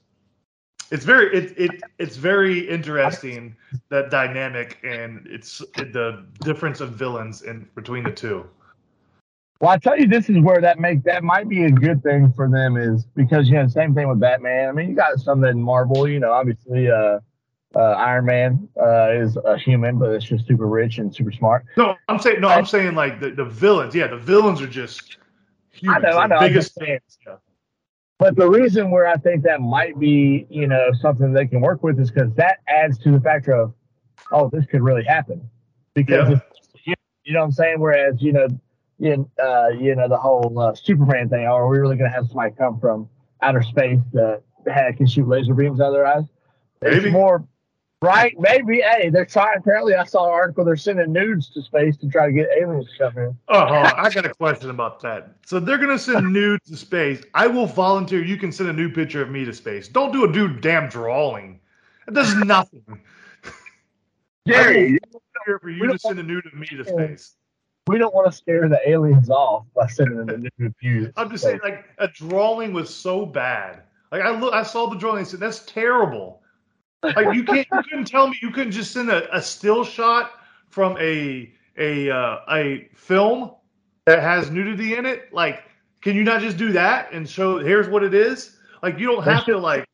It's 0.91 1.05
very 1.05 1.35
it, 1.35 1.55
it 1.59 1.83
it's 1.99 2.17
very 2.17 2.69
interesting 2.69 3.57
that 3.89 4.11
dynamic 4.11 4.79
and 4.85 5.27
it's 5.31 5.59
the 5.77 6.25
difference 6.41 6.81
of 6.81 6.91
villains 6.93 7.43
in 7.43 7.69
between 7.75 8.05
the 8.05 8.13
two. 8.13 8.49
Well, 9.61 9.71
I 9.71 9.79
tell 9.79 9.97
you, 9.99 10.09
this 10.09 10.29
is 10.29 10.39
where 10.41 10.61
that 10.61 10.81
make 10.81 11.05
that 11.05 11.23
might 11.23 11.49
be 11.49 11.65
a 11.65 11.71
good 11.71 12.03
thing 12.03 12.33
for 12.33 12.51
them 12.51 12.77
is 12.77 13.07
because 13.15 13.49
you 13.49 13.55
know 13.55 13.69
same 13.69 13.95
thing 13.95 14.09
with 14.09 14.19
Batman. 14.21 14.69
I 14.69 14.73
mean, 14.73 14.91
you 14.91 14.97
got 14.97 15.19
some 15.21 15.41
that 15.43 15.51
in 15.51 15.63
Marvel. 15.63 16.09
You 16.09 16.19
know, 16.19 16.33
obviously, 16.33 16.91
uh, 16.91 17.21
uh, 17.75 17.81
Iron 17.81 18.27
Man 18.27 18.69
uh, 18.81 19.11
is 19.13 19.37
a 19.37 19.57
human, 19.59 19.99
but 19.99 20.11
it's 20.11 20.25
just 20.25 20.47
super 20.47 20.67
rich 20.67 20.99
and 20.99 21.15
super 21.15 21.33
smart. 21.33 21.65
No, 21.77 21.97
I'm 22.09 22.19
saying 22.19 22.41
no, 22.41 22.49
I'm 22.49 22.67
saying 22.67 22.95
like 22.95 23.21
the, 23.21 23.31
the 23.31 23.45
villains. 23.45 23.95
Yeah, 23.95 24.09
the 24.09 24.17
villains 24.19 24.61
are 24.61 24.67
just. 24.67 25.19
I 25.89 25.99
know, 25.99 26.19
I 26.19 26.27
know, 26.27 26.37
I'm 26.37 26.49
Biggest. 26.49 26.79
Yeah. 26.81 26.99
But 28.19 28.37
the 28.37 28.49
reason 28.49 28.91
where 28.93 29.07
I 29.07 29.17
think 29.17 29.43
that 29.43 29.61
might 29.61 29.99
be, 29.99 30.47
you 30.49 30.69
know, 30.69 30.91
something 31.01 31.33
they 31.33 31.47
can 31.47 31.61
work 31.61 31.83
with 31.83 31.99
is 31.99 32.11
because 32.11 32.33
that 32.35 32.59
adds 32.69 32.97
to 32.99 33.11
the 33.11 33.21
factor 33.21 33.53
of, 33.53 33.75
oh, 34.31 34.49
this 34.53 34.65
could 34.67 34.81
really 34.83 35.03
happen. 35.03 35.51
Because 35.95 36.29
Yeah. 36.29 36.37
it's, 36.37 36.87
you, 36.87 36.95
you 37.25 37.33
know 37.33 37.41
what 37.41 37.47
I'm 37.47 37.53
saying? 37.53 37.81
Whereas, 37.81 38.23
you 38.23 38.33
know, 38.33 38.47
you, 38.99 39.29
uh, 39.43 39.71
you 39.71 39.97
know, 39.97 40.07
the 40.07 40.17
whole 40.17 40.57
uh, 40.57 40.73
Superman 40.75 41.31
thing, 41.31 41.47
are 41.47 41.67
we 41.67 41.79
really 41.79 41.97
going 41.97 42.09
to 42.09 42.15
have 42.15 42.29
somebody 42.29 42.55
come 42.57 42.79
from 42.79 43.09
outer 43.41 43.63
space 43.63 43.99
that 44.13 44.43
that 44.67 44.97
can 44.97 45.07
shoot 45.07 45.27
laser 45.27 45.55
beams 45.55 45.81
out 45.81 45.89
of 45.89 45.95
their 45.95 46.07
eyes? 46.07 46.25
Maybe. 46.81 46.97
It's 46.97 47.13
more, 47.13 47.45
right? 48.03 48.35
Maybe. 48.39 48.81
Hey, 48.83 49.09
they're 49.09 49.25
trying. 49.25 49.57
Apparently, 49.59 49.95
I 49.95 50.05
saw 50.05 50.27
an 50.27 50.33
article 50.33 50.65
they're 50.65 50.77
sending 50.77 51.13
nudes 51.13 51.49
to 51.51 51.63
space 51.63 51.97
to 51.99 52.09
try 52.09 52.27
to 52.27 52.33
get 52.33 52.49
aliens 52.61 52.89
to 52.99 53.11
come 53.11 53.19
in. 53.23 53.39
Oh, 53.49 53.59
on. 53.61 53.93
I 53.97 54.11
got 54.11 54.27
a 54.27 54.35
question 54.35 54.69
about 54.71 55.01
that. 55.01 55.37
So 55.47 55.59
they're 55.61 55.79
gonna 55.79 55.99
send 55.99 56.31
nudes 56.33 56.69
to 56.69 56.77
space. 56.77 57.23
I 57.35 57.47
will 57.47 57.67
volunteer. 57.67 58.23
You 58.23 58.37
can 58.37 58.53
send 58.53 58.69
a 58.69 58.73
nude 58.73 58.95
picture 58.95 59.23
of 59.23 59.31
me 59.31 59.45
to 59.45 59.53
space. 59.55 59.89
Don't 59.89 60.13
do 60.13 60.25
a 60.25 60.33
dude 60.33 60.61
damn 60.61 60.89
drawing. 60.89 61.61
It 62.07 62.15
does 62.15 62.35
nothing. 62.45 62.83
Gary, 64.47 64.99
Here 65.47 65.59
for 65.61 65.71
you 65.71 65.87
to 65.91 65.99
send 65.99 66.19
a 66.19 66.23
nude 66.23 66.47
of 66.47 66.55
me 66.55 66.67
to 66.67 66.85
space. 66.85 67.37
we 67.87 67.97
don't 67.97 68.13
want 68.13 68.31
to 68.31 68.37
scare 68.37 68.69
the 68.69 68.81
aliens 68.89 69.31
off 69.31 69.65
by 69.75 69.87
sending 69.87 70.27
the 70.27 70.51
nude 70.59 70.75
views. 70.81 71.13
I'm 71.17 71.31
just 71.31 71.45
saying, 71.45 71.61
like 71.63 71.85
a 71.99 72.09
drawing 72.09 72.73
was 72.73 72.93
so 72.93 73.25
bad. 73.25 73.83
Like 74.11 74.23
I 74.23 74.31
look, 74.31 74.53
I 74.53 74.65
saw 74.65 74.89
the 74.89 74.97
drawing. 74.97 75.19
and 75.19 75.29
said, 75.29 75.39
"That's 75.41 75.61
terrible." 75.65 76.42
Like 77.03 77.35
you 77.35 77.45
can't, 77.45 77.67
you 77.73 77.83
couldn't 77.83 78.05
tell 78.07 78.29
me 78.29 78.39
you 78.41 78.51
couldn't 78.51 78.73
just 78.73 78.93
send 78.93 79.11
a, 79.11 79.37
a 79.37 79.43
still 79.43 79.85
shot 79.85 80.33
from 80.69 80.97
a 80.99 81.53
a 81.77 82.11
uh, 82.11 82.39
a 82.51 82.89
film 82.95 83.53
that 84.07 84.21
has 84.21 84.51
nudity 84.51 84.95
in 84.95 85.07
it. 85.07 85.33
Like, 85.33 85.65
can 86.01 86.17
you 86.17 86.23
not 86.25 86.41
just 86.41 86.57
do 86.57 86.73
that 86.73 87.13
and 87.13 87.29
show? 87.29 87.59
Here's 87.59 87.89
what 87.89 88.03
it 88.05 88.15
is. 88.15 88.57
Like 88.83 88.99
you 88.99 89.07
don't 89.07 89.25
have 89.25 89.45
to 89.47 89.59
like. 89.59 89.87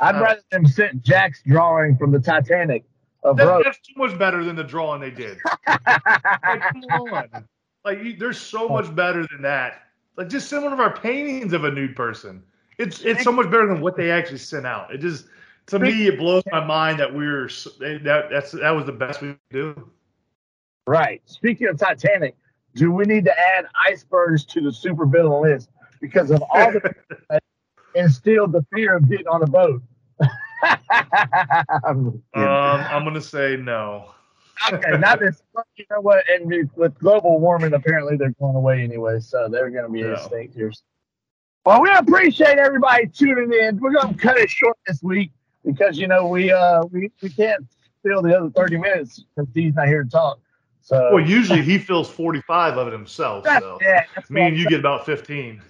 I'd 0.00 0.14
Uh, 0.16 0.22
rather 0.22 0.40
them 0.50 0.66
send 0.66 1.02
Jack's 1.02 1.42
drawing 1.46 1.96
from 1.96 2.12
the 2.12 2.20
Titanic 2.20 2.84
of 3.22 3.36
That, 3.36 3.62
that's 3.64 3.78
too 3.80 3.94
much 3.96 4.16
better 4.18 4.44
than 4.44 4.54
the 4.56 4.64
drawing 4.64 5.00
they 5.00 5.10
did. 5.10 5.38
Like, 5.66 6.62
come 6.62 6.84
on. 6.90 7.44
Like, 7.84 8.02
you, 8.02 8.16
there's 8.16 8.38
so 8.38 8.68
much 8.68 8.94
better 8.94 9.26
than 9.26 9.42
that. 9.42 9.82
Like, 10.16 10.28
just 10.28 10.48
send 10.48 10.62
one 10.64 10.72
of 10.72 10.80
our 10.80 10.96
paintings 10.96 11.52
of 11.52 11.64
a 11.64 11.70
nude 11.70 11.96
person. 11.96 12.42
It's 12.78 13.00
it's 13.04 13.24
so 13.24 13.32
much 13.32 13.50
better 13.50 13.66
than 13.66 13.80
what 13.80 13.96
they 13.96 14.10
actually 14.10 14.38
sent 14.38 14.66
out. 14.66 14.94
It 14.94 14.98
just 14.98 15.26
to 15.68 15.78
me 15.78 16.06
it 16.08 16.18
blows 16.18 16.42
my 16.50 16.64
mind 16.64 16.98
that 17.00 17.12
we 17.12 17.26
were 17.26 17.46
s- 17.46 17.68
that 17.80 18.28
that's 18.30 18.52
that 18.52 18.70
was 18.70 18.84
the 18.86 18.92
best 18.92 19.20
we 19.22 19.28
could 19.28 19.38
do. 19.50 19.90
right. 20.86 21.22
Speaking 21.26 21.68
of 21.68 21.78
Titanic, 21.78 22.36
do 22.74 22.90
we 22.92 23.04
need 23.04 23.24
to 23.26 23.38
add 23.38 23.66
icebergs 23.86 24.44
to 24.46 24.60
the 24.60 24.72
super 24.72 25.06
villain 25.06 25.42
list 25.42 25.70
because 26.00 26.30
of 26.30 26.42
all 26.50 26.72
the 26.72 26.94
that 27.30 27.42
instilled 27.94 28.52
the 28.52 28.64
fear 28.72 28.96
of 28.96 29.08
getting 29.08 29.28
on 29.28 29.42
a 29.42 29.46
boat? 29.46 29.82
I'm. 31.84 32.08
Um, 32.08 32.22
I'm 32.34 33.04
gonna 33.04 33.20
say 33.20 33.56
no. 33.56 34.10
okay, 34.72 34.96
not 34.98 35.20
this. 35.20 35.42
You 35.76 35.84
know 35.90 36.00
what? 36.00 36.24
And 36.28 36.46
with 36.76 36.98
global 36.98 37.38
warming, 37.38 37.74
apparently 37.74 38.16
they're 38.16 38.34
going 38.40 38.56
away 38.56 38.82
anyway, 38.82 39.20
so 39.20 39.48
they're 39.48 39.70
going 39.70 39.84
to 39.84 39.90
be 39.90 40.00
Yeah. 40.00 40.14
extinct 40.14 40.54
here. 40.56 40.72
Well, 41.64 41.80
we 41.80 41.92
appreciate 41.92 42.58
everybody 42.58 43.06
tuning 43.06 43.52
in. 43.52 43.78
We're 43.78 43.92
going 43.92 44.14
to 44.14 44.18
cut 44.20 44.36
it 44.36 44.50
short 44.50 44.76
this 44.86 45.00
week 45.02 45.30
because 45.68 45.98
you 45.98 46.08
know 46.08 46.26
we 46.26 46.50
uh 46.50 46.82
we, 46.90 47.10
we 47.22 47.28
can't 47.28 47.64
fill 48.02 48.22
the 48.22 48.36
other 48.36 48.50
thirty 48.50 48.78
minutes 48.78 49.24
because 49.36 49.48
he's 49.54 49.74
not 49.74 49.86
here 49.86 50.02
to 50.02 50.10
talk. 50.10 50.40
So 50.80 51.10
Well, 51.12 51.28
usually 51.28 51.60
he 51.60 51.78
fills 51.78 52.08
45 52.08 52.78
of 52.78 52.88
it 52.88 52.92
himself. 52.92 53.44
So 53.44 53.78
yeah, 53.82 54.04
me 54.30 54.46
and 54.46 54.56
you 54.56 54.66
get 54.66 54.80
about 54.80 55.04
15. 55.04 55.60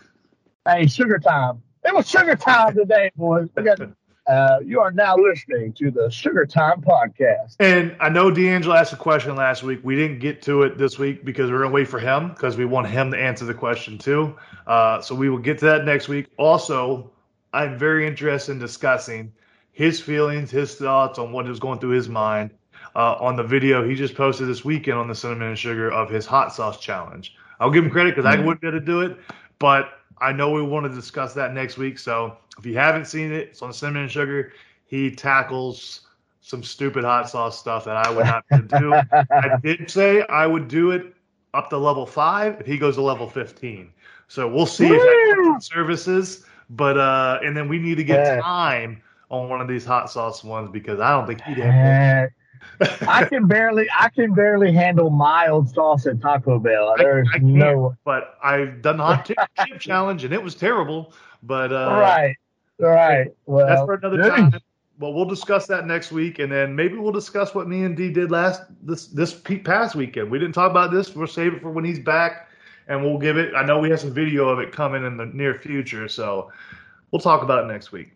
Hey, 0.64 0.86
sugar 0.86 1.18
time. 1.18 1.60
It 1.84 1.92
was 1.92 2.08
sugar 2.08 2.36
time 2.36 2.76
today, 2.76 3.10
boys. 3.16 3.48
Got, 3.56 3.80
uh, 4.28 4.58
you 4.64 4.78
are 4.78 4.92
now 4.92 5.16
listening 5.16 5.72
to 5.72 5.90
the 5.90 6.08
Sugar 6.10 6.44
Time 6.46 6.82
Podcast. 6.82 7.56
And 7.58 7.96
I 7.98 8.10
know 8.10 8.30
D'Angelo 8.30 8.76
asked 8.76 8.92
a 8.92 8.96
question 8.96 9.34
last 9.34 9.62
week. 9.64 9.80
We 9.82 9.96
didn't 9.96 10.20
get 10.20 10.42
to 10.42 10.62
it 10.62 10.78
this 10.78 10.98
week 10.98 11.24
because 11.24 11.50
we're 11.50 11.58
going 11.58 11.70
to 11.70 11.74
wait 11.74 11.88
for 11.88 11.98
him 11.98 12.28
because 12.28 12.56
we 12.56 12.66
want 12.66 12.88
him 12.88 13.10
to 13.10 13.18
answer 13.18 13.44
the 13.46 13.54
question 13.54 13.98
too. 13.98 14.36
Uh, 14.66 15.00
so 15.00 15.14
we 15.14 15.30
will 15.30 15.38
get 15.38 15.58
to 15.60 15.64
that 15.64 15.84
next 15.84 16.06
week. 16.08 16.26
Also, 16.36 17.10
I'm 17.52 17.78
very 17.78 18.06
interested 18.06 18.52
in 18.52 18.58
discussing 18.58 19.32
his 19.78 20.00
feelings, 20.00 20.50
his 20.50 20.74
thoughts 20.74 21.20
on 21.20 21.30
what 21.30 21.48
is 21.48 21.60
going 21.60 21.78
through 21.78 21.90
his 21.90 22.08
mind 22.08 22.50
uh, 22.96 23.14
on 23.20 23.36
the 23.36 23.44
video 23.44 23.88
he 23.88 23.94
just 23.94 24.16
posted 24.16 24.48
this 24.48 24.64
weekend 24.64 24.98
on 24.98 25.06
the 25.06 25.14
Cinnamon 25.14 25.50
and 25.50 25.58
Sugar 25.58 25.88
of 25.92 26.10
his 26.10 26.26
hot 26.26 26.52
sauce 26.52 26.80
challenge. 26.80 27.36
I'll 27.60 27.70
give 27.70 27.84
him 27.84 27.90
credit 27.90 28.16
because 28.16 28.26
I 28.26 28.34
wouldn't 28.36 28.60
be 28.60 28.66
able 28.66 28.80
to 28.80 28.84
do 28.84 29.02
it, 29.02 29.16
but 29.60 29.90
I 30.20 30.32
know 30.32 30.50
we 30.50 30.62
want 30.62 30.86
to 30.86 30.92
discuss 30.92 31.32
that 31.34 31.54
next 31.54 31.78
week. 31.78 32.00
So 32.00 32.36
if 32.58 32.66
you 32.66 32.74
haven't 32.74 33.04
seen 33.06 33.30
it, 33.30 33.50
it's 33.50 33.62
on 33.62 33.72
Cinnamon 33.72 34.02
and 34.02 34.10
Sugar. 34.10 34.52
He 34.86 35.12
tackles 35.12 36.08
some 36.40 36.64
stupid 36.64 37.04
hot 37.04 37.30
sauce 37.30 37.56
stuff 37.56 37.84
that 37.84 37.96
I 37.96 38.10
would 38.10 38.26
not 38.26 38.44
be 38.48 38.56
able 38.58 38.68
to 38.68 38.74
do. 38.74 39.04
I 39.40 39.48
did 39.62 39.88
say 39.88 40.26
I 40.26 40.44
would 40.48 40.66
do 40.66 40.90
it 40.90 41.14
up 41.54 41.70
to 41.70 41.78
level 41.78 42.04
five 42.04 42.60
if 42.60 42.66
he 42.66 42.78
goes 42.78 42.96
to 42.96 43.02
level 43.02 43.28
15. 43.28 43.92
So 44.26 44.48
we'll 44.52 44.66
see 44.66 44.94
if 44.94 45.04
that 45.04 45.18
Woo! 45.18 45.30
comes 45.30 45.48
with 45.48 45.62
services. 45.62 46.44
But 46.68 46.98
uh, 46.98 47.38
and 47.44 47.56
then 47.56 47.68
we 47.68 47.78
need 47.78 47.96
to 47.96 48.04
get 48.04 48.24
Yeah. 48.24 48.40
time 48.42 49.02
on 49.30 49.48
one 49.48 49.60
of 49.60 49.68
these 49.68 49.84
hot 49.84 50.10
sauce 50.10 50.42
ones 50.42 50.70
because 50.70 51.00
I 51.00 51.10
don't 51.10 51.26
think 51.26 51.42
he'd 51.42 51.58
have. 51.58 52.30
I 53.08 53.24
can 53.24 53.46
barely, 53.46 53.88
I 53.96 54.08
can 54.08 54.34
barely 54.34 54.72
handle 54.72 55.10
mild 55.10 55.68
sauce 55.68 56.06
at 56.06 56.20
Taco 56.20 56.58
Bell. 56.58 56.94
There's 56.96 57.28
I, 57.32 57.36
I 57.36 57.40
no 57.40 57.96
but 58.04 58.36
I've 58.42 58.82
done 58.82 58.96
the 58.96 59.04
hot 59.04 59.26
chip, 59.26 59.38
chip 59.66 59.78
challenge 59.80 60.24
and 60.24 60.32
it 60.32 60.42
was 60.42 60.54
terrible. 60.54 61.12
But 61.42 61.72
uh, 61.72 61.98
right, 62.00 62.36
right. 62.78 63.28
Well, 63.46 63.66
that's 63.66 63.82
for 63.82 63.94
another 63.94 64.28
time. 64.28 64.52
Well, 64.98 65.14
we'll 65.14 65.26
discuss 65.26 65.66
that 65.68 65.86
next 65.86 66.10
week, 66.10 66.40
and 66.40 66.50
then 66.50 66.74
maybe 66.74 66.96
we'll 66.96 67.12
discuss 67.12 67.54
what 67.54 67.68
me 67.68 67.84
and 67.84 67.96
D 67.96 68.10
did 68.10 68.32
last 68.32 68.62
this 68.82 69.06
this 69.06 69.32
past 69.64 69.94
weekend. 69.94 70.30
We 70.30 70.40
didn't 70.40 70.54
talk 70.54 70.70
about 70.70 70.90
this. 70.90 71.14
We'll 71.14 71.28
save 71.28 71.54
it 71.54 71.62
for 71.62 71.70
when 71.70 71.84
he's 71.84 72.00
back, 72.00 72.48
and 72.88 73.04
we'll 73.04 73.18
give 73.18 73.36
it. 73.36 73.54
I 73.54 73.64
know 73.64 73.78
we 73.78 73.90
have 73.90 74.00
some 74.00 74.12
video 74.12 74.48
of 74.48 74.58
it 74.58 74.72
coming 74.72 75.04
in 75.04 75.16
the 75.16 75.26
near 75.26 75.54
future, 75.54 76.08
so 76.08 76.50
we'll 77.12 77.20
talk 77.20 77.42
about 77.42 77.64
it 77.64 77.72
next 77.72 77.92
week. 77.92 78.10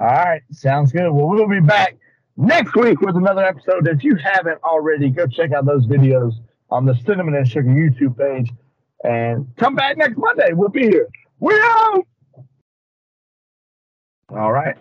All 0.00 0.06
right, 0.06 0.42
sounds 0.50 0.92
good. 0.92 1.10
Well, 1.10 1.28
we'll 1.28 1.46
be 1.48 1.60
back 1.60 1.96
next 2.36 2.74
week 2.74 3.00
with 3.02 3.16
another 3.16 3.44
episode. 3.44 3.86
If 3.86 4.02
you 4.02 4.16
haven't 4.16 4.62
already, 4.64 5.10
go 5.10 5.26
check 5.26 5.52
out 5.52 5.66
those 5.66 5.86
videos 5.86 6.32
on 6.70 6.86
the 6.86 6.94
Cinnamon 7.06 7.34
and 7.34 7.46
Sugar 7.46 7.68
YouTube 7.68 8.16
page, 8.16 8.50
and 9.04 9.46
come 9.56 9.74
back 9.74 9.98
next 9.98 10.16
Monday. 10.16 10.52
We'll 10.52 10.70
be 10.70 10.84
here. 10.88 11.08
We're 11.38 11.62
out. 11.62 12.06
All 14.30 14.52
right. 14.52 14.76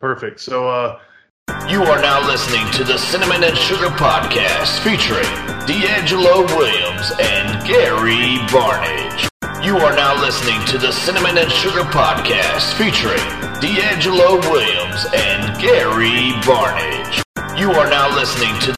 Perfect. 0.00 0.40
So, 0.40 0.68
uh, 0.68 0.98
You 1.68 1.82
are 1.82 2.00
now 2.00 2.26
listening 2.26 2.64
to 2.72 2.84
the 2.84 2.96
Cinnamon 2.96 3.44
and 3.44 3.56
Sugar 3.56 3.88
Podcast 3.88 4.78
featuring 4.82 5.26
DeAngelo 5.66 6.46
Williams 6.56 7.12
and 7.20 7.66
Gary 7.66 8.38
Barnidge. 8.48 9.28
You 9.64 9.76
are 9.78 9.94
now 9.96 10.18
listening 10.22 10.64
to 10.66 10.78
the 10.78 10.92
Cinnamon 10.92 11.36
and 11.38 11.50
Sugar 11.50 11.82
Podcast 11.84 12.74
featuring 12.74 13.43
DeAngelo 13.60 14.40
Williams 14.50 15.06
and 15.14 15.60
Gary 15.60 16.32
Barnidge. 16.42 17.22
You 17.58 17.70
are 17.70 17.88
now 17.88 18.14
listening 18.14 18.58
to 18.60 18.72